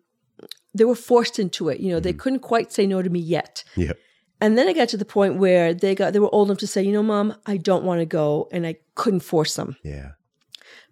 [0.73, 1.79] they were forced into it.
[1.79, 2.03] You know, mm-hmm.
[2.03, 3.63] they couldn't quite say no to me yet.
[3.75, 3.93] Yeah.
[4.39, 6.67] And then I got to the point where they got, they were old enough to
[6.67, 9.75] say, you know, mom, I don't want to go, and I couldn't force them.
[9.83, 10.13] Yeah.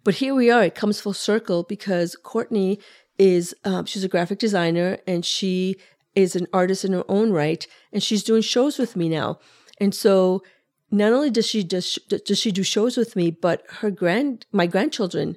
[0.04, 0.62] But here we are.
[0.62, 2.78] It comes full circle because Courtney
[3.18, 5.76] is um, she's a graphic designer and she
[6.14, 9.38] is an artist in her own right, and she's doing shows with me now.
[9.78, 10.42] And so,
[10.90, 14.66] not only does she does does she do shows with me, but her grand my
[14.66, 15.36] grandchildren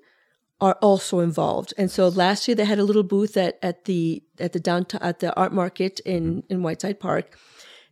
[0.63, 1.73] are also involved.
[1.77, 5.01] And so last year they had a little booth at, at the at the downtown
[5.03, 7.37] at the art market in in Whiteside Park.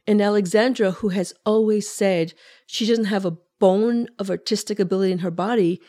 [0.08, 2.34] And Alexandra, who has always said
[2.66, 5.82] she doesn't have a bone of artistic ability in her body,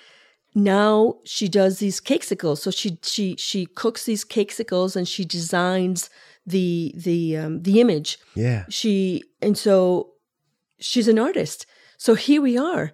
[0.56, 2.60] now she does these cakesicles.
[2.60, 6.10] So she she she cooks these cakesicles and she designs
[6.44, 8.18] the the um, the image.
[8.34, 8.64] Yeah.
[8.68, 10.14] She and so
[10.80, 11.64] she's an artist.
[11.96, 12.92] So here we are,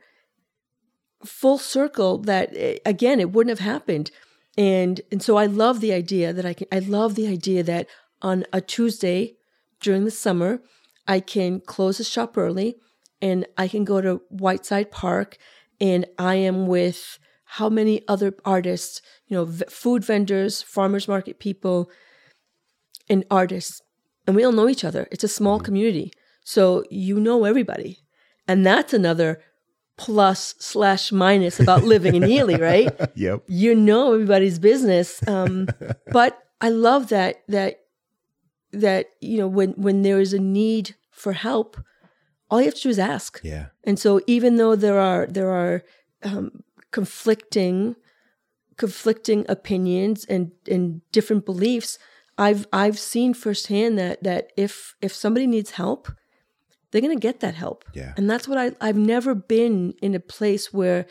[1.25, 2.19] full circle.
[2.19, 4.11] That eh, again, it wouldn't have happened.
[4.57, 6.67] And and so I love the idea that I can.
[6.73, 7.87] I love the idea that
[8.23, 9.37] on a Tuesday
[9.81, 10.61] during the summer,
[11.07, 12.77] I can close the shop early,
[13.23, 15.39] and I can go to Whiteside Park,
[15.81, 17.19] and I am with
[17.53, 21.91] how many other artists, you know, v- food vendors, farmers market people,
[23.09, 23.81] and artists,
[24.27, 25.09] and we all know each other.
[25.11, 25.65] It's a small mm-hmm.
[25.65, 26.13] community,
[26.45, 28.01] so you know everybody,
[28.47, 29.41] and that's another
[29.99, 32.89] plus slash minus about living in Ely, right?
[33.15, 33.45] Yep.
[33.47, 35.69] You know everybody's business, um,
[36.13, 37.81] but I love that that
[38.73, 41.77] that you know when when there is a need for help,
[42.51, 43.41] all you have to do is ask.
[43.43, 43.67] Yeah.
[43.85, 45.83] And so even though there are there are
[46.23, 47.97] um, conflicting
[48.77, 51.99] conflicting opinions and and different beliefs
[52.39, 56.13] i've i've seen firsthand that that if if somebody needs help
[56.91, 60.15] they're going to get that help yeah and that's what i i've never been in
[60.15, 61.07] a place where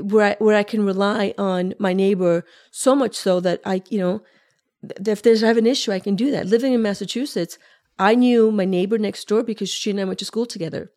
[0.00, 3.98] where I, where I can rely on my neighbor so much so that I, you
[3.98, 4.22] know,
[5.06, 6.46] if there's I have an issue, I can do that.
[6.46, 7.58] Living in Massachusetts,
[7.98, 10.90] I knew my neighbor next door because she and I went to school together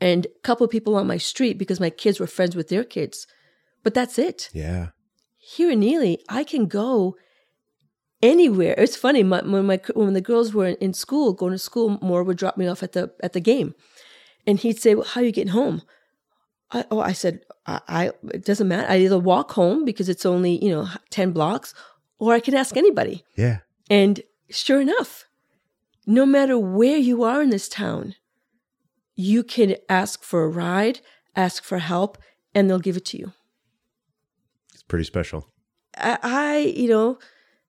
[0.00, 2.84] and a couple of people on my street because my kids were friends with their
[2.84, 3.26] kids.
[3.82, 4.50] But that's it.
[4.52, 4.88] Yeah.
[5.38, 7.16] Here in Ely, I can go
[8.22, 8.74] anywhere.
[8.78, 12.24] It's funny my, when my when the girls were in school, going to school, Moro
[12.24, 13.74] would drop me off at the at the game,
[14.46, 15.82] and he'd say, well, "How are you getting home?"
[16.70, 18.90] I, oh, I said, I, I it doesn't matter.
[18.90, 21.74] I either walk home because it's only you know ten blocks,
[22.18, 23.24] or I can ask anybody.
[23.36, 23.58] Yeah.
[23.90, 25.26] And sure enough,
[26.06, 28.14] no matter where you are in this town,
[29.14, 31.00] you can ask for a ride,
[31.36, 32.18] ask for help,
[32.54, 33.32] and they'll give it to you.
[34.72, 35.46] It's pretty special.
[35.96, 37.18] I, I you know,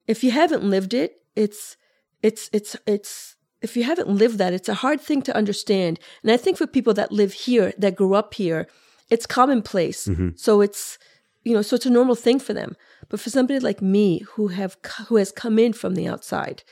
[0.08, 1.78] if you haven't lived it, it's,
[2.22, 6.00] it's, it's, it's, if you haven't lived that, it's a hard thing to understand.
[6.22, 8.68] And I think for people that live here, that grew up here,
[9.10, 10.08] it's commonplace.
[10.08, 10.30] Mm-hmm.
[10.36, 10.98] So it's,
[11.44, 12.76] you know, so it's a normal thing for them.
[13.10, 14.78] But for somebody like me who have
[15.08, 16.64] who has come in from the outside,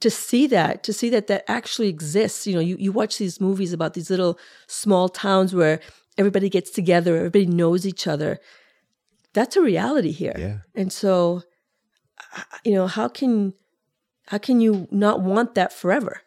[0.00, 2.46] to see that, to see that that actually exists.
[2.46, 5.80] You know, you, you watch these movies about these little small towns where
[6.18, 8.38] everybody gets together, everybody knows each other.
[9.32, 10.34] That's a reality here.
[10.38, 10.58] Yeah.
[10.74, 11.42] And so,
[12.64, 13.54] you know, how can
[14.28, 16.22] how can you not want that forever?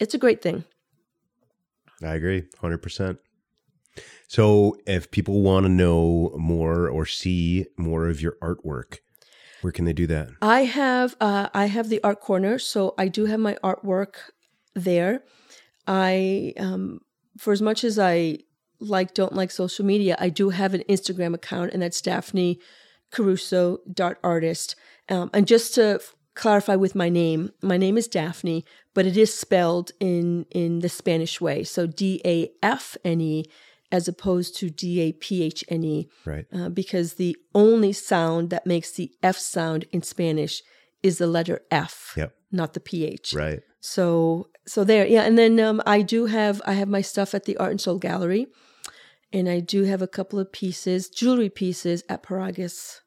[0.00, 0.64] It's a great thing.
[2.02, 3.18] I agree, hundred percent.
[4.26, 8.98] So, if people want to know more or see more of your artwork,
[9.62, 10.30] where can they do that?
[10.42, 14.16] I have uh, I have the art corner, so I do have my artwork
[14.74, 15.22] there.
[15.86, 17.00] I um,
[17.38, 18.38] for as much as I
[18.80, 22.58] like don't like social media, I do have an Instagram account, and that's Daphne
[23.14, 24.76] Caruso dot artist.
[25.08, 29.16] Um, and just to f- clarify with my name, my name is Daphne, but it
[29.16, 33.44] is spelled in in the Spanish way, so D A F N E
[33.92, 36.46] as opposed to D A P H N E, Right.
[36.52, 40.62] uh, because the only sound that makes the F sound in Spanish
[41.02, 42.34] is the letter F, Yep.
[42.50, 43.34] not the PH.
[43.34, 43.60] Right.
[43.80, 45.22] So so there, yeah.
[45.28, 47.98] And then um, I do have I have my stuff at the Art and Soul
[47.98, 48.46] Gallery,
[49.32, 53.00] and I do have a couple of pieces, jewelry pieces at Piragis,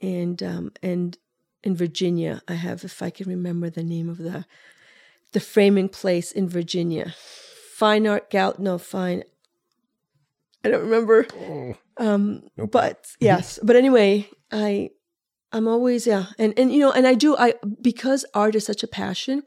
[0.00, 1.16] and um, and
[1.62, 2.42] in Virginia.
[2.48, 4.44] I have, if I can remember the name of the
[5.32, 7.14] the framing place in Virginia,
[7.74, 8.54] Fine Art Gal.
[8.58, 9.24] No, fine.
[10.64, 11.26] I don't remember.
[11.98, 14.90] Um, but yes, but anyway, I
[15.52, 18.82] I'm always yeah, and and you know, and I do I because art is such
[18.82, 19.42] a passion.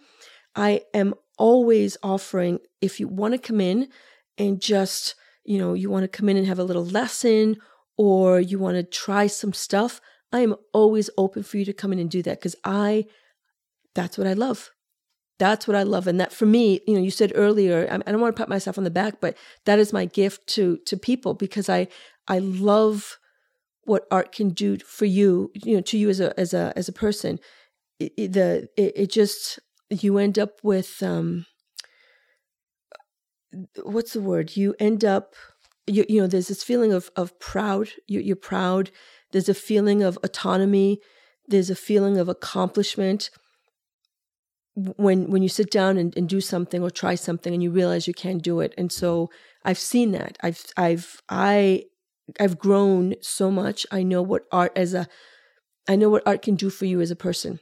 [0.56, 3.90] I am always offering if you want to come in
[4.38, 7.58] and just you know you want to come in and have a little lesson
[7.98, 10.00] or you want to try some stuff.
[10.32, 13.06] I am always open for you to come in and do that because I
[13.96, 14.72] that's what I love.
[15.40, 18.22] That's what I love, and that for me, you know, you said earlier, I don't
[18.22, 21.34] want to pat myself on the back, but that is my gift to to people
[21.34, 21.88] because I
[22.28, 23.18] I love
[23.84, 26.90] what art can do for you, you know, to you as a as a as
[26.90, 27.40] a person.
[28.00, 29.60] It, it- the it, it just
[29.90, 31.46] you end up with um
[33.84, 34.56] what's the word?
[34.56, 35.34] You end up
[35.88, 37.90] you you know there's this feeling of of proud.
[38.08, 38.92] You, you're proud.
[39.32, 41.00] There's a feeling of autonomy.
[41.48, 43.30] There's a feeling of accomplishment.
[44.76, 48.08] When when you sit down and, and do something or try something and you realize
[48.08, 48.74] you can't do it.
[48.78, 49.30] And so
[49.66, 50.38] i've seen that.
[50.42, 51.84] I've i've i
[52.40, 53.86] i've grown so much.
[53.92, 55.08] I know what art as a
[55.88, 57.60] i know what art can do for you as a person.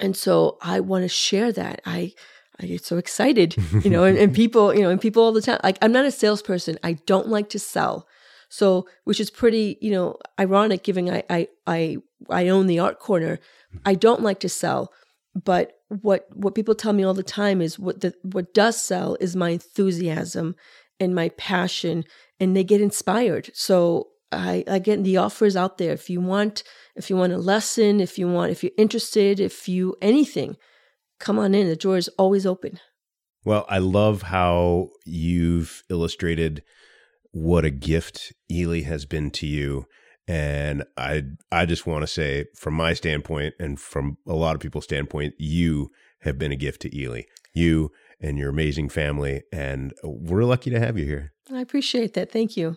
[0.00, 1.80] And so i want to share that.
[1.86, 2.12] I
[2.60, 3.54] i get so excited
[3.84, 6.04] you know and, and people you know and people all the time like i'm not
[6.06, 6.78] a salesperson.
[6.82, 8.08] I don't like to sell
[8.48, 11.96] so which is pretty you know ironic given i i i,
[12.30, 13.38] I own the art corner.
[13.84, 14.92] I don't like to sell
[15.44, 19.16] but what what people tell me all the time is what the what does sell
[19.20, 20.56] is my enthusiasm
[21.00, 22.04] and my passion
[22.40, 23.50] and they get inspired.
[23.54, 25.92] So i again the offers out there.
[25.92, 26.62] If you want
[26.96, 30.56] if you want a lesson if you want if you're interested if you anything
[31.18, 31.68] come on in.
[31.68, 32.80] The door is always open.
[33.44, 36.62] Well, I love how you've illustrated
[37.32, 39.86] what a gift Ely has been to you.
[40.26, 44.60] And I I just want to say from my standpoint and from a lot of
[44.60, 47.22] people's standpoint, you have been a gift to Ely.
[47.54, 51.32] You and your amazing family and we're lucky to have you here.
[51.52, 52.76] i appreciate that thank you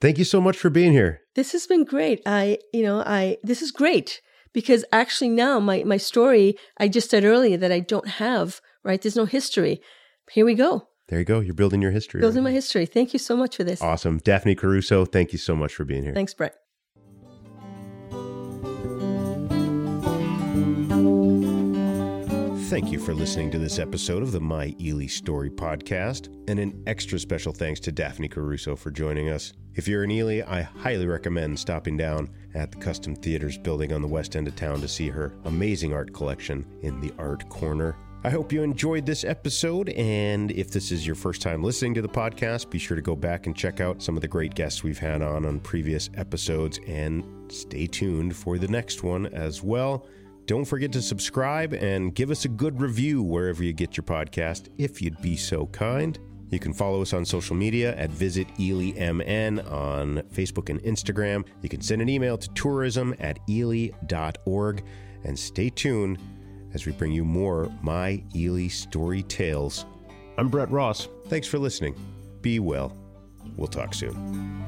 [0.00, 1.20] Thank you so much for being here.
[1.34, 4.22] this has been great i you know i this is great
[4.54, 9.02] because actually now my my story i just said earlier that i don't have right
[9.02, 9.82] there's no history
[10.30, 11.40] here we go There you go.
[11.40, 12.20] You're building your history.
[12.20, 14.18] building my history thank you so much for this awesome.
[14.18, 16.14] Daphne Caruso, thank you so much for being here.
[16.14, 16.54] thanks brett
[22.70, 26.80] Thank you for listening to this episode of the My Ely Story podcast, and an
[26.86, 29.52] extra special thanks to Daphne Caruso for joining us.
[29.74, 34.02] If you're in Ely, I highly recommend stopping down at the Custom Theaters building on
[34.02, 37.96] the west end of town to see her amazing art collection in the Art Corner.
[38.22, 42.02] I hope you enjoyed this episode, and if this is your first time listening to
[42.02, 44.84] the podcast, be sure to go back and check out some of the great guests
[44.84, 50.06] we've had on on previous episodes, and stay tuned for the next one as well.
[50.44, 54.68] Don't forget to subscribe and give us a good review wherever you get your podcast,
[54.76, 56.18] if you'd be so kind.
[56.50, 61.46] You can follow us on social media at Visit Ely MN on Facebook and Instagram.
[61.62, 64.84] You can send an email to tourism at ely.org
[65.24, 66.18] and stay tuned
[66.74, 69.84] as we bring you more My Ely Story Tales.
[70.38, 71.08] I'm Brett Ross.
[71.26, 71.94] Thanks for listening.
[72.40, 72.96] Be well.
[73.56, 74.64] We'll talk soon.